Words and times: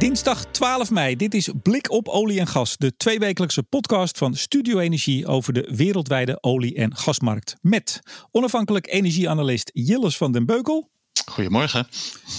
Dinsdag 0.00 0.44
12 0.44 0.90
mei. 0.90 1.16
Dit 1.16 1.34
is 1.34 1.50
Blik 1.62 1.90
op 1.90 2.08
olie 2.08 2.40
en 2.40 2.46
gas. 2.46 2.76
De 2.76 2.96
tweewekelijkse 2.96 3.62
podcast 3.62 4.18
van 4.18 4.34
Studio 4.34 4.78
Energie 4.78 5.26
over 5.26 5.52
de 5.52 5.72
wereldwijde 5.74 6.42
olie- 6.42 6.74
en 6.74 6.96
gasmarkt. 6.96 7.56
Met 7.60 8.00
onafhankelijk 8.30 8.92
energieanalist 8.92 9.70
Jilles 9.72 10.16
van 10.16 10.32
den 10.32 10.46
Beukel. 10.46 10.90
Goedemorgen. 11.30 11.86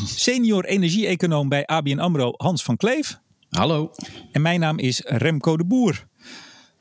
Senior 0.06 0.66
energie-econoom 0.66 1.50
bij 1.50 1.66
ABN 1.66 2.00
AMRO 2.00 2.34
Hans 2.38 2.64
van 2.64 2.78
Kleef. 2.78 3.20
Hallo. 3.50 3.92
En 4.32 4.42
mijn 4.42 4.60
naam 4.60 4.80
is 4.80 5.02
Remco 5.06 5.58
de 5.58 5.66
Boer. 5.66 6.08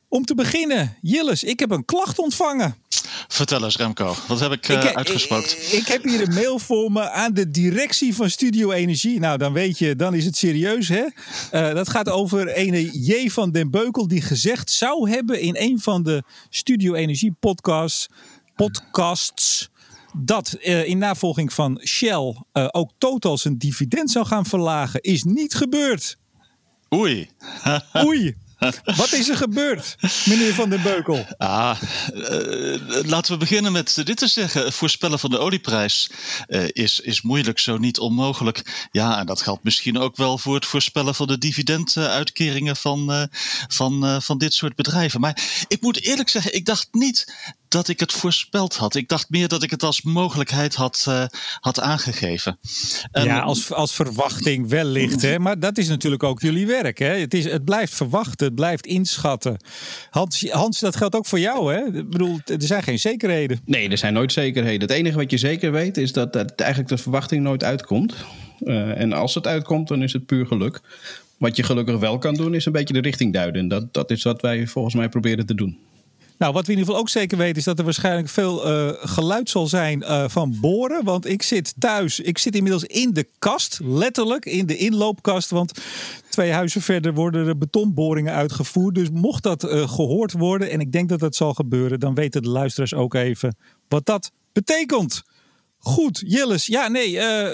Om 0.08 0.24
te 0.24 0.34
beginnen, 0.34 0.96
Jilles, 1.00 1.44
ik 1.44 1.58
heb 1.60 1.70
een 1.70 1.84
klacht 1.84 2.18
ontvangen. 2.18 2.76
Vertel 3.29 3.64
eens 3.64 3.77
Remco, 3.77 4.14
wat 4.29 4.41
heb 4.41 4.53
ik, 4.53 4.68
uh, 4.68 4.82
ik, 4.82 4.95
uitgespookt? 4.95 5.53
Ik, 5.53 5.73
ik, 5.73 5.86
heb 5.86 6.05
hier 6.05 6.29
een 6.29 6.34
mail 6.34 6.59
voor 6.59 6.93
me 6.93 7.11
aan 7.11 7.35
de 7.35 7.50
directie 7.50 8.14
van 8.14 8.30
Studio 8.30 8.71
Energie. 8.71 9.21
Nou, 9.21 9.39
dan 9.39 9.53
weet 9.53 9.79
je, 9.79 9.96
dan 9.96 10.14
is 10.14 10.25
het 10.25 10.36
serieus 10.36 10.89
hè. 10.89 11.04
Uh, 11.53 11.75
dat 11.75 11.89
gaat 11.89 12.08
over 12.08 12.49
ene 12.49 13.04
J 13.07 13.29
van 13.29 13.50
den 13.50 13.71
Beukel 13.71 14.08
die 14.08 14.22
gezegd 14.22 14.71
zou 14.71 15.11
hebben 15.11 15.41
in 15.41 15.57
een 15.58 15.80
van 15.80 16.03
de 16.03 16.22
Studio 16.49 16.94
Energie 16.94 17.36
podcasts, 17.41 18.08
podcasts 18.54 19.68
dat 20.16 20.57
uh, 20.61 20.86
in 20.89 20.99
navolging 20.99 21.52
van 21.52 21.80
Shell 21.85 22.36
ook 22.52 22.91
Total 22.99 23.39
zijn 23.39 23.58
dividend 23.58 24.11
zou 24.11 24.27
gaan 24.27 24.46
verlagen. 24.46 25.00
Is 25.00 25.25
niet 25.25 25.55
gebeurd. 25.55 26.16
Oei. 26.94 27.29
Oei. 28.07 28.36
Wat 28.96 29.13
is 29.13 29.29
er 29.29 29.37
gebeurd, 29.37 29.96
meneer 30.25 30.55
Van 30.55 30.71
den 30.71 30.82
Beukel? 30.82 31.27
Ah, 31.39 31.77
uh, 32.14 32.78
laten 33.05 33.33
we 33.33 33.39
beginnen 33.39 33.73
met 33.73 34.03
dit 34.05 34.17
te 34.17 34.27
zeggen. 34.27 34.73
Voorspellen 34.73 35.19
van 35.19 35.31
de 35.31 35.39
olieprijs 35.39 36.11
uh, 36.48 36.64
is, 36.69 37.00
is 37.00 37.23
moeilijk, 37.23 37.59
zo 37.59 37.78
niet 37.78 37.98
onmogelijk. 37.98 38.89
Ja, 38.92 39.19
en 39.19 39.27
dat 39.27 39.42
geldt 39.42 39.64
misschien 39.64 39.98
ook 39.98 40.17
wel 40.17 40.39
voor 40.39 40.55
het 40.55 40.67
voorspellen 40.67 41.14
van 41.14 41.27
de 41.27 41.39
dividenduitkeringen 41.39 42.77
van, 42.77 43.12
uh, 43.12 43.22
van, 43.69 44.22
van 44.22 44.39
dit 44.39 44.55
soort 44.55 44.74
bedrijven. 44.74 45.20
Maar 45.20 45.64
ik 45.69 45.80
moet 45.80 46.00
eerlijk 46.00 46.28
zeggen, 46.28 46.55
ik 46.55 46.67
dacht 46.67 46.89
niet 46.91 47.34
dat 47.70 47.88
ik 47.88 48.00
het 48.00 48.12
voorspeld 48.12 48.76
had. 48.76 48.94
Ik 48.94 49.08
dacht 49.08 49.30
meer 49.30 49.48
dat 49.48 49.62
ik 49.62 49.70
het 49.70 49.82
als 49.82 50.02
mogelijkheid 50.02 50.74
had, 50.74 51.04
uh, 51.08 51.24
had 51.60 51.80
aangegeven. 51.80 52.58
En, 53.12 53.24
ja, 53.24 53.40
als, 53.40 53.72
als 53.72 53.94
verwachting 53.94 54.68
wellicht. 54.68 55.22
Hè? 55.22 55.38
Maar 55.38 55.58
dat 55.58 55.78
is 55.78 55.88
natuurlijk 55.88 56.22
ook 56.22 56.40
jullie 56.40 56.66
werk. 56.66 56.98
Hè? 56.98 57.18
Het, 57.18 57.34
is, 57.34 57.44
het 57.44 57.64
blijft 57.64 57.94
verwachten, 57.94 58.46
het 58.46 58.54
blijft 58.54 58.86
inschatten. 58.86 59.56
Hans, 60.10 60.50
Hans, 60.50 60.80
dat 60.80 60.96
geldt 60.96 61.14
ook 61.14 61.27
voor 61.27 61.38
jou. 61.38 61.74
Hè? 61.74 61.98
Ik 61.98 62.10
bedoel, 62.10 62.38
er 62.44 62.62
zijn 62.62 62.82
geen 62.82 62.98
zekerheden. 62.98 63.60
Nee, 63.64 63.88
er 63.88 63.98
zijn 63.98 64.12
nooit 64.12 64.32
zekerheden. 64.32 64.80
Het 64.80 64.90
enige 64.90 65.16
wat 65.16 65.30
je 65.30 65.38
zeker 65.38 65.72
weet 65.72 65.96
is 65.96 66.12
dat, 66.12 66.32
dat 66.32 66.52
eigenlijk 66.60 66.90
de 66.90 66.98
verwachting 66.98 67.42
nooit 67.42 67.64
uitkomt. 67.64 68.14
Uh, 68.60 69.00
en 69.00 69.12
als 69.12 69.34
het 69.34 69.46
uitkomt, 69.46 69.88
dan 69.88 70.02
is 70.02 70.12
het 70.12 70.27
puur 70.27 70.46
geluk. 70.46 70.80
Wat 71.36 71.56
je 71.56 71.62
gelukkig 71.62 71.98
wel 71.98 72.18
kan 72.18 72.34
doen, 72.34 72.55
is 72.55 72.66
een 72.66 72.72
beetje 72.72 72.94
de 72.94 73.00
richting 73.00 73.32
duiden. 73.32 73.68
Dat, 73.68 73.94
dat 73.94 74.10
is 74.10 74.22
wat 74.22 74.40
wij 74.40 74.66
volgens 74.66 74.94
mij 74.94 75.08
proberen 75.08 75.46
te 75.46 75.55
doen. 75.55 75.78
Nou, 76.41 76.52
wat 76.52 76.66
we 76.66 76.72
in 76.72 76.78
ieder 76.78 76.84
geval 76.84 77.00
ook 77.00 77.08
zeker 77.08 77.38
weten 77.38 77.56
is 77.56 77.64
dat 77.64 77.78
er 77.78 77.84
waarschijnlijk 77.84 78.28
veel 78.28 78.70
uh, 78.70 78.92
geluid 78.98 79.50
zal 79.50 79.66
zijn 79.66 80.02
uh, 80.02 80.28
van 80.28 80.56
boren. 80.60 81.05
Want 81.05 81.27
ik 81.27 81.42
zit 81.42 81.74
thuis, 81.78 82.20
ik 82.20 82.38
zit 82.38 82.55
inmiddels 82.55 82.84
in 82.84 83.12
de 83.12 83.28
kast, 83.38 83.80
letterlijk 83.83 84.44
in 84.44 84.66
de 84.66 84.77
inloopkast. 84.77 85.50
Want 85.50 85.72
twee 86.28 86.52
huizen 86.52 86.83
verder 86.83 87.14
worden 87.14 87.46
er 87.46 87.58
betonboringen 87.58 88.34
uitgevoerd. 88.34 88.94
Dus 88.94 89.11
mocht 89.11 89.42
dat 89.42 89.64
uh, 89.64 89.88
gehoord 89.88 90.33
worden, 90.33 90.70
en 90.70 90.80
ik 90.80 90.92
denk 90.92 91.08
dat 91.08 91.20
dat 91.20 91.36
zal 91.36 91.55
gebeuren, 91.55 92.00
dan 92.00 92.14
weten 92.14 92.42
de 92.42 92.48
luisteraars 92.48 92.94
ook 92.94 93.14
even 93.14 93.56
wat 93.88 94.06
dat 94.06 94.30
betekent. 94.52 95.22
Goed, 95.78 96.22
Jilles. 96.27 96.66
Ja, 96.66 96.88
nee, 96.88 97.11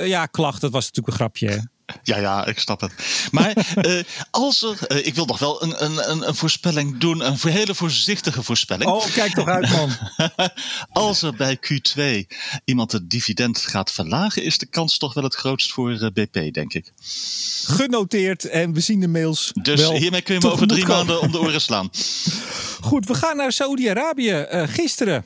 ja, 0.09 0.27
klacht, 0.27 0.61
dat 0.61 0.73
was 0.73 0.84
natuurlijk 0.84 1.09
een 1.09 1.20
grapje. 1.20 1.48
Hè? 1.48 1.59
Ja, 2.03 2.19
ja, 2.19 2.47
ik 2.47 2.59
snap 2.59 2.81
het. 2.81 2.92
Maar 3.31 3.75
uh, 3.83 4.03
als 4.31 4.62
er. 4.62 4.79
Uh, 4.89 5.06
ik 5.06 5.15
wil 5.15 5.25
nog 5.25 5.39
wel 5.39 5.62
een, 5.62 5.84
een, 5.84 6.29
een 6.29 6.34
voorspelling 6.34 6.98
doen. 6.98 7.27
Een 7.27 7.39
hele 7.41 7.74
voorzichtige 7.74 8.42
voorspelling. 8.42 8.91
Oh, 8.91 9.13
kijk 9.13 9.35
toch 9.35 9.48
uit, 9.48 9.70
man. 9.70 9.91
als 11.07 11.23
er 11.23 11.35
bij 11.35 11.58
Q2 11.58 12.02
iemand 12.64 12.92
het 12.92 13.11
dividend 13.11 13.58
gaat 13.58 13.92
verlagen, 13.92 14.42
is 14.42 14.58
de 14.58 14.67
kans 14.67 14.98
toch 14.98 15.14
wel 15.14 15.24
het 15.24 15.35
grootst 15.35 15.73
voor 15.73 15.91
uh, 15.91 16.07
BP, 16.13 16.52
denk 16.52 16.74
ik. 16.74 16.92
Genoteerd 17.64 18.45
en 18.45 18.73
we 18.73 18.80
zien 18.80 19.01
de 19.01 19.08
mails. 19.08 19.51
Dus 19.63 19.80
wel 19.80 19.92
hiermee 19.92 20.23
kun 20.23 20.35
je 20.35 20.41
me 20.41 20.51
over 20.53 20.67
drie 20.67 20.85
komen. 20.85 20.97
maanden 20.97 21.20
om 21.20 21.33
de 21.33 21.39
oren 21.41 21.61
slaan. 21.61 21.91
Goed, 22.80 23.07
we 23.07 23.14
gaan 23.14 23.36
naar 23.36 23.53
Saudi-Arabië. 23.53 24.47
gisteren 24.51 25.24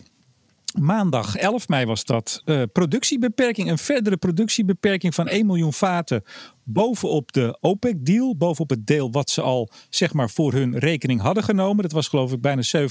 Maandag 0.78 1.36
11 1.36 1.68
mei 1.68 1.86
was 1.86 2.04
dat. 2.04 2.42
Uh, 2.44 2.62
productiebeperking, 2.72 3.70
een 3.70 3.78
verdere 3.78 4.16
productiebeperking 4.16 5.14
van 5.14 5.28
1 5.28 5.46
miljoen 5.46 5.72
vaten 5.72 6.22
bovenop 6.64 7.32
de 7.32 7.58
OPEC-deal. 7.60 8.36
Bovenop 8.36 8.70
het 8.70 8.86
deel 8.86 9.10
wat 9.10 9.30
ze 9.30 9.40
al 9.40 9.70
zeg 9.88 10.12
maar, 10.12 10.30
voor 10.30 10.52
hun 10.52 10.78
rekening 10.78 11.20
hadden 11.20 11.44
genomen. 11.44 11.82
Dat 11.82 11.92
was 11.92 12.08
geloof 12.08 12.32
ik 12.32 12.40
bijna 12.40 12.62
7,5 12.76 12.86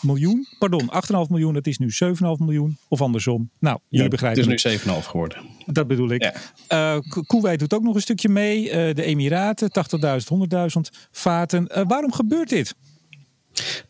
miljoen. 0.00 0.46
Pardon, 0.58 0.90
8,5 1.26 1.30
miljoen. 1.30 1.54
Dat 1.54 1.66
is 1.66 1.78
nu 1.78 1.90
7,5 2.04 2.10
miljoen. 2.38 2.78
Of 2.88 3.00
andersom. 3.00 3.50
Nou, 3.58 3.78
jullie 3.88 4.04
ja, 4.04 4.10
begrijpen 4.10 4.50
Het 4.50 4.64
is 4.64 4.84
nu 4.84 4.92
7,5 4.92 5.06
geworden. 5.06 5.38
Dat 5.66 5.86
bedoel 5.86 6.10
ik. 6.10 6.22
Ja. 6.68 6.96
Uh, 6.96 7.22
Kuwait 7.26 7.58
doet 7.58 7.74
ook 7.74 7.82
nog 7.82 7.94
een 7.94 8.00
stukje 8.00 8.28
mee. 8.28 8.64
Uh, 8.64 8.70
de 8.72 9.02
Emiraten, 9.02 9.70
80.000, 9.70 10.06
100.000 10.74 10.98
vaten. 11.10 11.86
waarom 11.86 12.12
gebeurt 12.12 12.48
dit? 12.48 12.74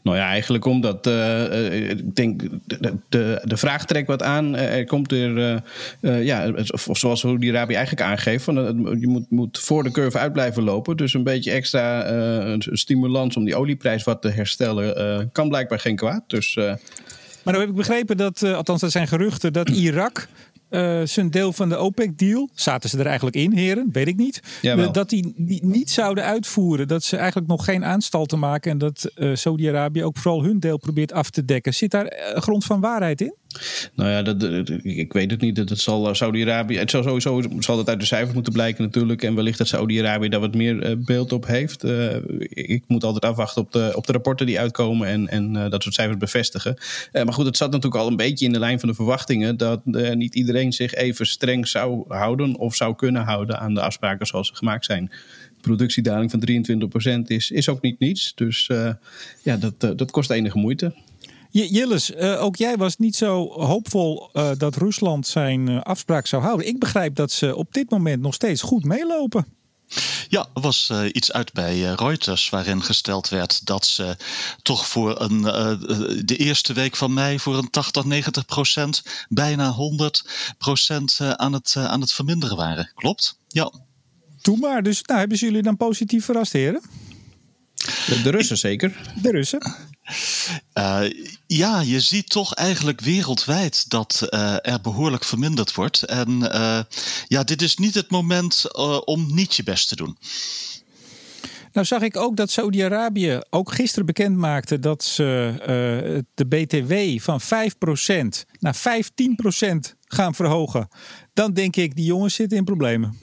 Nou 0.02 0.16
ja, 0.16 0.28
eigenlijk 0.28 0.64
omdat 0.64 1.06
uh, 1.06 1.88
ik 1.90 2.16
denk 2.16 2.42
de, 3.08 3.40
de, 3.44 3.56
vraag 3.56 3.84
trekt 3.86 4.06
wat 4.06 4.22
aan. 4.22 4.56
Er 4.56 4.84
komt 4.84 5.12
er, 5.12 5.62
uh, 6.00 6.24
ja, 6.24 6.50
of, 6.68 6.88
of 6.88 6.98
zoals 6.98 7.20
Saudi-Arabië 7.20 7.74
eigenlijk 7.74 8.06
aangeeft, 8.06 8.44
van, 8.44 8.54
je 9.00 9.06
moet, 9.06 9.30
moet 9.30 9.58
voor 9.58 9.82
de 9.82 9.90
curve 9.90 10.18
uit 10.18 10.32
blijven 10.32 10.62
lopen. 10.62 10.96
Dus 10.96 11.14
een 11.14 11.22
beetje 11.22 11.50
extra 11.50 12.58
stimulans 12.58 13.36
om 13.36 13.44
die 13.44 13.56
olieprijs 13.56 14.04
wat 14.04 14.22
te 14.22 14.28
herstellen, 14.28 15.30
kan 15.32 15.48
blijkbaar 15.48 15.80
geen 15.80 15.96
kwaad. 15.96 16.22
Dus, 16.26 16.54
maar 16.54 17.52
dan 17.52 17.60
heb 17.60 17.68
ik 17.68 17.76
begrepen 17.76 18.16
dat, 18.16 18.42
althans 18.42 18.80
dat 18.80 18.90
zijn 18.90 19.08
geruchten, 19.08 19.52
dat 19.52 19.68
Irak 19.68 20.28
uh, 20.74 21.00
zijn 21.04 21.30
deel 21.30 21.52
van 21.52 21.68
de 21.68 21.76
OPEC-deal. 21.76 22.48
Zaten 22.54 22.90
ze 22.90 22.98
er 22.98 23.06
eigenlijk 23.06 23.36
in, 23.36 23.52
heren? 23.52 23.88
Weet 23.92 24.08
ik 24.08 24.16
niet. 24.16 24.42
Uh, 24.62 24.92
dat 24.92 25.08
die, 25.08 25.32
die, 25.36 25.64
niet 25.64 25.90
zouden 25.90 26.24
uitvoeren. 26.24 26.88
Dat 26.88 27.02
ze 27.02 27.16
eigenlijk 27.16 27.48
nog 27.48 27.64
geen 27.64 27.84
aanstalten 27.84 28.38
maken. 28.38 28.70
En 28.70 28.78
dat 28.78 29.10
uh, 29.16 29.34
Saudi-Arabië 29.34 30.04
ook 30.04 30.16
vooral 30.16 30.42
hun 30.42 30.60
deel 30.60 30.78
probeert 30.78 31.12
af 31.12 31.30
te 31.30 31.44
dekken. 31.44 31.74
Zit 31.74 31.90
daar 31.90 32.34
grond 32.34 32.64
van 32.64 32.80
waarheid 32.80 33.20
in? 33.20 33.34
Nou 33.94 34.10
ja, 34.10 34.22
dat, 34.22 34.68
ik 34.82 35.12
weet 35.12 35.30
het 35.30 35.40
niet. 35.40 35.56
Het 35.56 35.80
zal 35.80 36.14
Saudi-Arabië. 36.14 36.78
Het 36.78 36.90
zal 36.90 37.02
sowieso 37.02 37.42
zal 37.58 37.76
dat 37.76 37.88
uit 37.88 38.00
de 38.00 38.06
cijfers 38.06 38.34
moeten 38.34 38.52
blijken 38.52 38.84
natuurlijk. 38.84 39.22
En 39.22 39.34
wellicht 39.34 39.58
dat 39.58 39.68
Saudi-Arabië 39.68 40.28
daar 40.28 40.40
wat 40.40 40.54
meer 40.54 40.98
beeld 40.98 41.32
op 41.32 41.46
heeft. 41.46 41.84
Ik 42.48 42.82
moet 42.86 43.04
altijd 43.04 43.24
afwachten 43.24 43.62
op 43.62 43.72
de, 43.72 43.92
op 43.94 44.06
de 44.06 44.12
rapporten 44.12 44.46
die 44.46 44.60
uitkomen 44.60 45.08
en, 45.08 45.28
en 45.28 45.70
dat 45.70 45.82
soort 45.82 45.94
cijfers 45.94 46.18
bevestigen. 46.18 46.76
Maar 47.12 47.32
goed, 47.32 47.46
het 47.46 47.56
zat 47.56 47.70
natuurlijk 47.70 48.02
al 48.02 48.08
een 48.08 48.16
beetje 48.16 48.46
in 48.46 48.52
de 48.52 48.58
lijn 48.58 48.80
van 48.80 48.88
de 48.88 48.94
verwachtingen 48.94 49.56
dat 49.56 49.80
niet 50.14 50.34
iedereen 50.34 50.72
zich 50.72 50.94
even 50.94 51.26
streng 51.26 51.68
zou 51.68 52.04
houden 52.08 52.56
of 52.56 52.74
zou 52.74 52.94
kunnen 52.94 53.22
houden 53.22 53.58
aan 53.58 53.74
de 53.74 53.80
afspraken 53.80 54.26
zoals 54.26 54.48
ze 54.48 54.54
gemaakt 54.54 54.84
zijn 54.84 55.10
productiedaling 55.60 56.30
van 56.30 56.42
23% 57.22 57.26
is, 57.26 57.50
is 57.50 57.68
ook 57.68 57.82
niet 57.82 57.98
niets. 57.98 58.32
Dus 58.34 58.70
ja, 59.42 59.56
dat, 59.56 59.98
dat 59.98 60.10
kost 60.10 60.30
enige 60.30 60.58
moeite. 60.58 60.92
Jilles, 61.62 62.10
uh, 62.10 62.42
ook 62.42 62.56
jij 62.56 62.76
was 62.76 62.96
niet 62.96 63.16
zo 63.16 63.48
hoopvol 63.48 64.30
uh, 64.32 64.50
dat 64.56 64.76
Rusland 64.76 65.26
zijn 65.26 65.70
uh, 65.70 65.80
afspraak 65.80 66.26
zou 66.26 66.42
houden. 66.42 66.66
Ik 66.66 66.78
begrijp 66.78 67.14
dat 67.14 67.32
ze 67.32 67.56
op 67.56 67.74
dit 67.74 67.90
moment 67.90 68.22
nog 68.22 68.34
steeds 68.34 68.62
goed 68.62 68.84
meelopen. 68.84 69.46
Ja, 70.28 70.48
er 70.54 70.60
was 70.60 70.88
uh, 70.92 71.04
iets 71.12 71.32
uit 71.32 71.52
bij 71.52 71.76
uh, 71.76 71.92
Reuters 71.94 72.48
waarin 72.48 72.82
gesteld 72.82 73.28
werd 73.28 73.66
dat 73.66 73.86
ze 73.86 74.16
toch 74.62 74.86
voor 74.86 75.20
een, 75.20 75.38
uh, 75.38 75.80
de 76.24 76.36
eerste 76.36 76.72
week 76.72 76.96
van 76.96 77.12
mei 77.12 77.38
voor 77.38 77.58
een 77.58 77.70
80, 77.70 78.04
90 78.04 78.44
procent, 78.44 79.02
bijna 79.28 79.70
100 79.70 80.24
procent 80.58 81.18
aan, 81.20 81.52
het, 81.52 81.74
aan 81.76 82.00
het 82.00 82.12
verminderen 82.12 82.56
waren. 82.56 82.90
Klopt? 82.94 83.38
Ja. 83.48 83.72
Doe 84.42 84.58
maar. 84.58 84.82
Dus 84.82 85.02
nou, 85.02 85.18
hebben 85.18 85.38
ze 85.38 85.44
jullie 85.44 85.62
dan 85.62 85.76
positief 85.76 86.24
verrast, 86.24 86.52
heren? 86.52 86.82
De, 88.06 88.20
de 88.22 88.30
Russen 88.30 88.58
zeker? 88.58 89.12
De 89.22 89.30
Russen. 89.30 89.92
Uh, 90.74 91.02
ja, 91.46 91.80
je 91.80 92.00
ziet 92.00 92.30
toch 92.30 92.54
eigenlijk 92.54 93.00
wereldwijd 93.00 93.90
dat 93.90 94.26
uh, 94.30 94.56
er 94.62 94.80
behoorlijk 94.82 95.24
verminderd 95.24 95.74
wordt. 95.74 96.02
En 96.02 96.28
uh, 96.30 96.80
ja, 97.26 97.44
dit 97.44 97.62
is 97.62 97.76
niet 97.76 97.94
het 97.94 98.10
moment 98.10 98.74
om 99.04 99.34
niet 99.34 99.54
je 99.54 99.62
best 99.62 99.88
te 99.88 99.96
doen. 99.96 100.18
Nou 101.72 101.86
zag 101.86 102.02
ik 102.02 102.16
ook 102.16 102.36
dat 102.36 102.50
Saudi-Arabië 102.50 103.40
ook 103.50 103.72
gisteren 103.72 104.06
bekend 104.06 104.36
maakte 104.36 104.78
dat 104.78 105.04
ze 105.04 106.24
de 106.34 106.46
BTW 106.46 107.22
van 107.22 107.40
5% 107.40 107.44
naar 108.58 108.76
15% 108.76 108.80
gaan 110.04 110.34
verhogen. 110.34 110.88
Dan 111.32 111.52
denk 111.52 111.76
ik, 111.76 111.96
die 111.96 112.04
jongens 112.04 112.34
zitten 112.34 112.58
in 112.58 112.64
problemen. 112.64 113.18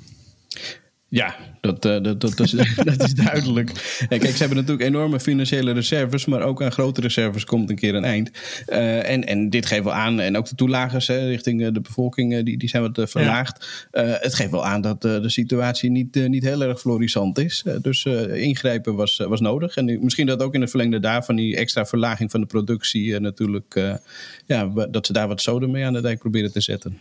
Ja, 1.13 1.35
dat, 1.61 1.81
dat, 1.81 2.03
dat, 2.03 2.21
dat, 2.21 2.39
is, 2.39 2.51
dat 2.83 3.03
is 3.03 3.13
duidelijk. 3.13 3.71
Kijk, 4.07 4.25
ze 4.25 4.37
hebben 4.37 4.57
natuurlijk 4.57 4.87
enorme 4.87 5.19
financiële 5.19 5.71
reserves, 5.71 6.25
maar 6.25 6.41
ook 6.41 6.61
aan 6.61 6.71
grote 6.71 7.01
reserves 7.01 7.45
komt 7.45 7.69
een 7.69 7.75
keer 7.75 7.95
een 7.95 8.03
eind. 8.03 8.31
en, 8.65 9.27
en 9.27 9.49
dit 9.49 9.65
geeft 9.65 9.83
wel 9.83 9.93
aan, 9.93 10.19
en 10.19 10.37
ook 10.37 10.49
de 10.49 10.55
toelagers 10.55 11.07
hè, 11.07 11.27
richting 11.27 11.71
de 11.71 11.81
bevolking, 11.81 12.43
die, 12.43 12.57
die 12.57 12.69
zijn 12.69 12.91
wat 12.91 13.09
verlaagd. 13.09 13.87
het 13.91 14.33
geeft 14.33 14.51
wel 14.51 14.65
aan 14.65 14.81
dat 14.81 15.01
de 15.01 15.29
situatie 15.29 15.89
niet, 15.89 16.15
niet 16.27 16.43
heel 16.43 16.61
erg 16.63 16.79
florissant 16.79 17.37
is. 17.37 17.63
dus 17.81 18.05
ingrijpen 18.33 18.95
was, 18.95 19.17
was 19.17 19.39
nodig. 19.39 19.75
En 19.75 20.03
misschien 20.03 20.25
dat 20.25 20.41
ook 20.41 20.53
in 20.53 20.61
het 20.61 20.69
verlengde 20.69 20.99
daarvan 20.99 21.35
die 21.35 21.55
extra 21.55 21.85
verlaging 21.85 22.31
van 22.31 22.41
de 22.41 22.47
productie 22.47 23.19
natuurlijk, 23.19 23.99
ja, 24.45 24.65
dat 24.89 25.05
ze 25.05 25.13
daar 25.13 25.27
wat 25.27 25.41
zoden 25.41 25.71
mee 25.71 25.85
aan 25.85 25.93
de 25.93 26.01
dijk 26.01 26.19
proberen 26.19 26.51
te 26.51 26.61
zetten. 26.61 26.97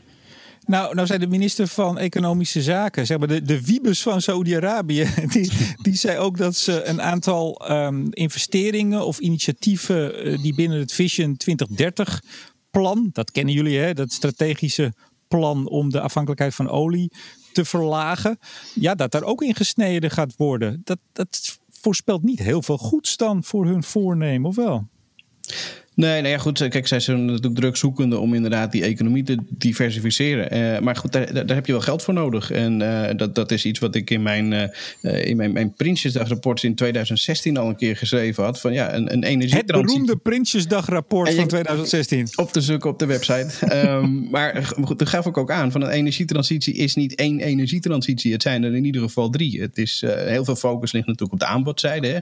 Nou, 0.66 0.94
nou 0.94 1.06
zei 1.06 1.18
de 1.18 1.26
minister 1.26 1.66
van 1.66 1.98
Economische 1.98 2.62
Zaken, 2.62 3.06
zeg 3.06 3.18
maar 3.18 3.28
de, 3.28 3.42
de 3.42 3.64
Wiebes 3.64 4.02
van 4.02 4.22
Saudi-Arabië, 4.22 5.08
die, 5.32 5.50
die 5.82 5.96
zei 5.96 6.18
ook 6.18 6.36
dat 6.36 6.56
ze 6.56 6.84
een 6.84 7.02
aantal 7.02 7.66
ehm, 7.68 8.06
investeringen 8.10 9.06
of 9.06 9.18
initiatieven 9.18 10.24
eh, 10.24 10.42
die 10.42 10.54
binnen 10.54 10.78
het 10.78 10.92
Vision 10.92 11.36
2030 11.36 12.22
plan, 12.70 13.10
dat 13.12 13.30
kennen 13.30 13.54
jullie 13.54 13.78
hè, 13.78 13.94
dat 13.94 14.12
strategische 14.12 14.92
plan 15.28 15.68
om 15.68 15.90
de 15.90 16.00
afhankelijkheid 16.00 16.54
van 16.54 16.68
olie 16.68 17.12
te 17.52 17.64
verlagen, 17.64 18.38
ja, 18.74 18.94
dat 18.94 19.12
daar 19.12 19.22
ook 19.22 19.42
in 19.42 19.54
gesneden 19.54 20.10
gaat 20.10 20.36
worden. 20.36 20.80
Dat, 20.84 20.98
dat 21.12 21.58
voorspelt 21.70 22.22
niet 22.22 22.38
heel 22.38 22.62
veel 22.62 22.78
goeds 22.78 23.16
dan 23.16 23.44
voor 23.44 23.66
hun 23.66 23.82
voornemen, 23.82 24.48
of 24.48 24.56
wel? 24.56 24.88
Nee, 26.00 26.20
nou 26.20 26.32
ja, 26.34 26.38
goed. 26.38 26.68
Kijk, 26.68 26.86
zij 26.86 27.00
zijn 27.00 27.24
natuurlijk 27.24 27.54
druk 27.54 27.76
zoekende 27.76 28.18
om 28.18 28.34
inderdaad 28.34 28.72
die 28.72 28.82
economie 28.82 29.22
te 29.22 29.36
diversificeren. 29.48 30.56
Uh, 30.56 30.78
maar 30.78 30.96
goed, 30.96 31.12
daar, 31.12 31.46
daar, 31.46 31.56
heb 31.56 31.66
je 31.66 31.72
wel 31.72 31.80
geld 31.80 32.02
voor 32.02 32.14
nodig. 32.14 32.50
En 32.50 32.80
uh, 32.80 33.08
dat, 33.16 33.34
dat 33.34 33.50
is 33.50 33.64
iets 33.64 33.78
wat 33.78 33.94
ik 33.94 34.10
in 34.10 34.22
mijn, 34.22 34.52
uh, 35.02 35.24
in 35.24 35.36
mijn, 35.36 35.52
mijn 35.52 35.72
Prinsjesdagrapport 35.72 36.62
in 36.62 36.74
2016 36.74 37.56
al 37.56 37.68
een 37.68 37.76
keer 37.76 37.96
geschreven 37.96 38.44
had. 38.44 38.60
Van 38.60 38.72
ja, 38.72 38.94
een, 38.94 39.12
een 39.12 39.24
energietransitie. 39.24 39.76
Het 39.76 39.86
beroemde 39.86 40.16
Prinsjesdagrapport 40.16 41.34
van 41.34 41.46
2016. 41.46 42.28
Op 42.36 42.52
te 42.52 42.60
zoeken 42.60 42.90
op 42.90 42.98
de 42.98 43.06
website. 43.06 43.50
um, 43.86 44.28
maar 44.30 44.72
goed, 44.82 44.98
dat 44.98 45.08
gaf 45.08 45.26
ik 45.26 45.36
ook 45.36 45.50
aan. 45.50 45.72
Van 45.72 45.82
een 45.82 45.90
energietransitie 45.90 46.74
is 46.74 46.94
niet 46.94 47.14
één 47.14 47.40
energietransitie. 47.40 48.32
Het 48.32 48.42
zijn 48.42 48.62
er 48.62 48.74
in 48.74 48.84
ieder 48.84 49.02
geval 49.02 49.30
drie. 49.30 49.60
Het 49.60 49.78
is, 49.78 50.04
heel 50.06 50.44
veel 50.44 50.56
focus 50.56 50.92
ligt 50.92 51.06
natuurlijk 51.06 51.32
op 51.32 51.48
de 51.48 51.54
aanbodzijde. 51.54 52.08
Hè? 52.08 52.18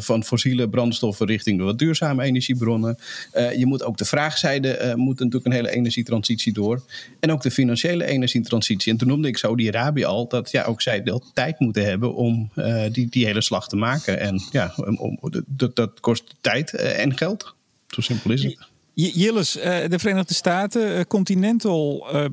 van 0.00 0.24
fossiele 0.24 0.68
brandstoffen 0.68 1.26
richting 1.26 1.58
de 1.58 1.64
wat 1.64 1.78
duurzame 1.78 2.22
energiebronnen. 2.22 2.96
Uh, 3.34 3.54
je 3.54 3.66
moet 3.66 3.82
ook 3.82 3.96
de 3.96 4.04
vraagzijde, 4.04 4.78
uh, 4.82 4.94
moet 4.94 5.18
natuurlijk 5.18 5.46
een 5.46 5.52
hele 5.52 5.70
energietransitie 5.70 6.52
door. 6.52 6.82
En 7.20 7.32
ook 7.32 7.42
de 7.42 7.50
financiële 7.50 8.04
energietransitie. 8.04 8.92
En 8.92 8.98
toen 8.98 9.08
noemde 9.08 9.28
ik 9.28 9.38
Saudi-Arabië 9.38 10.04
al 10.04 10.28
dat 10.28 10.50
ja, 10.50 10.64
ook 10.64 10.82
zij 10.82 11.02
wel 11.02 11.22
tijd 11.34 11.60
moeten 11.60 11.84
hebben 11.84 12.14
om 12.14 12.50
uh, 12.56 12.84
die, 12.92 13.08
die 13.08 13.26
hele 13.26 13.42
slag 13.42 13.68
te 13.68 13.76
maken. 13.76 14.20
En 14.20 14.42
ja, 14.50 14.74
om, 14.96 15.18
dat, 15.46 15.76
dat 15.76 16.00
kost 16.00 16.34
tijd 16.40 16.74
en 16.74 17.16
geld. 17.16 17.54
Zo 17.86 18.00
simpel 18.00 18.30
is 18.30 18.42
het. 18.42 18.70
Jilles, 18.94 19.56
eh, 19.56 19.88
de 19.88 19.98
Verenigde 19.98 20.34
Staten, 20.34 20.96
eh, 20.96 21.04
Continental 21.08 22.08
eh, 22.10 22.24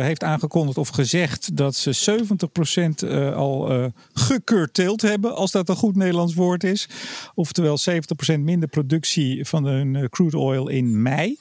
heeft 0.00 0.22
aangekondigd 0.22 0.78
of 0.78 0.88
gezegd 0.88 1.56
dat 1.56 1.74
ze 1.74 1.92
70% 1.92 3.02
al 3.34 3.90
gecurtailed 4.12 5.02
hebben, 5.02 5.34
als 5.34 5.50
dat 5.50 5.68
een 5.68 5.76
goed 5.76 5.96
Nederlands 5.96 6.34
woord 6.34 6.64
is. 6.64 6.88
Oftewel 7.34 7.78
70% 7.78 8.42
minder 8.42 8.68
productie 8.68 9.44
van 9.46 9.64
hun 9.64 10.08
crude 10.08 10.38
oil 10.38 10.68
in 10.68 11.02
mei. 11.02 11.38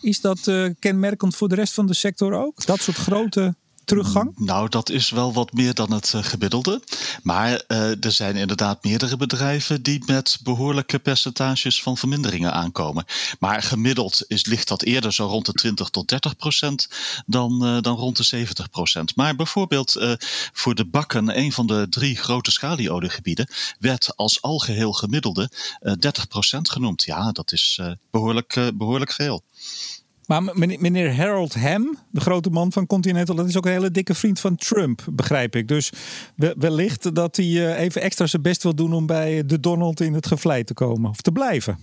Is 0.00 0.20
dat 0.20 0.50
kenmerkend 0.78 1.36
voor 1.36 1.48
de 1.48 1.54
rest 1.54 1.74
van 1.74 1.86
de 1.86 1.94
sector 1.94 2.34
ook? 2.34 2.66
Dat 2.66 2.80
soort 2.80 2.96
grote 2.96 3.54
teruggang? 3.84 4.32
Nou, 4.36 4.68
dat 4.68 4.90
is 4.90 5.10
wel 5.10 5.32
wat 5.32 5.52
meer 5.52 5.74
dan 5.74 5.92
het 5.92 6.12
uh, 6.16 6.24
gemiddelde. 6.24 6.82
Maar 7.22 7.62
uh, 7.68 8.04
er 8.04 8.12
zijn 8.12 8.36
inderdaad 8.36 8.84
meerdere 8.84 9.16
bedrijven 9.16 9.82
die 9.82 10.02
met 10.06 10.38
behoorlijke 10.42 10.98
percentages 10.98 11.82
van 11.82 11.96
verminderingen 11.96 12.52
aankomen. 12.52 13.04
Maar 13.38 13.62
gemiddeld 13.62 14.24
is, 14.28 14.46
ligt 14.46 14.68
dat 14.68 14.82
eerder 14.82 15.12
zo 15.12 15.26
rond 15.26 15.46
de 15.46 15.52
20 15.52 15.88
tot 15.88 16.08
30 16.08 16.36
procent 16.36 16.88
dan, 17.26 17.66
uh, 17.66 17.80
dan 17.80 17.96
rond 17.96 18.16
de 18.16 18.22
70 18.22 18.70
procent. 18.70 19.16
Maar 19.16 19.36
bijvoorbeeld 19.36 20.16
voor 20.52 20.74
de 20.74 20.84
bakken, 20.84 21.38
een 21.38 21.52
van 21.52 21.66
de 21.66 21.86
drie 21.90 22.16
grote 22.16 22.50
schalieoliegebieden, 22.50 23.48
werd 23.78 24.16
als 24.16 24.42
algeheel 24.42 24.92
gemiddelde 24.92 25.50
30 25.98 26.28
procent 26.28 26.70
genoemd. 26.70 27.02
Ja, 27.02 27.32
dat 27.32 27.52
is 27.52 27.80
behoorlijk, 28.10 28.70
behoorlijk 28.74 29.12
veel. 29.12 29.42
Maar 30.26 30.42
meneer 30.54 31.16
Harold 31.16 31.54
Ham, 31.54 31.98
de 32.10 32.20
grote 32.20 32.50
man 32.50 32.72
van 32.72 32.86
Continental, 32.86 33.34
dat 33.34 33.48
is 33.48 33.56
ook 33.56 33.66
een 33.66 33.72
hele 33.72 33.90
dikke 33.90 34.14
vriend 34.14 34.40
van 34.40 34.56
Trump, 34.56 35.04
begrijp 35.10 35.56
ik. 35.56 35.68
Dus 35.68 35.92
wellicht 36.56 37.14
dat 37.14 37.36
hij 37.36 37.46
eh, 37.46 37.80
even 37.80 38.02
extra 38.02 38.26
zijn 38.26 38.42
best 38.42 38.62
wil 38.62 38.74
doen 38.74 38.92
om 38.92 39.06
bij 39.06 39.46
de 39.46 39.60
Donald 39.60 40.00
in 40.00 40.14
het 40.14 40.26
gevlei 40.26 40.64
te 40.64 40.74
komen 40.74 41.10
of 41.10 41.20
te 41.20 41.32
blijven. 41.32 41.78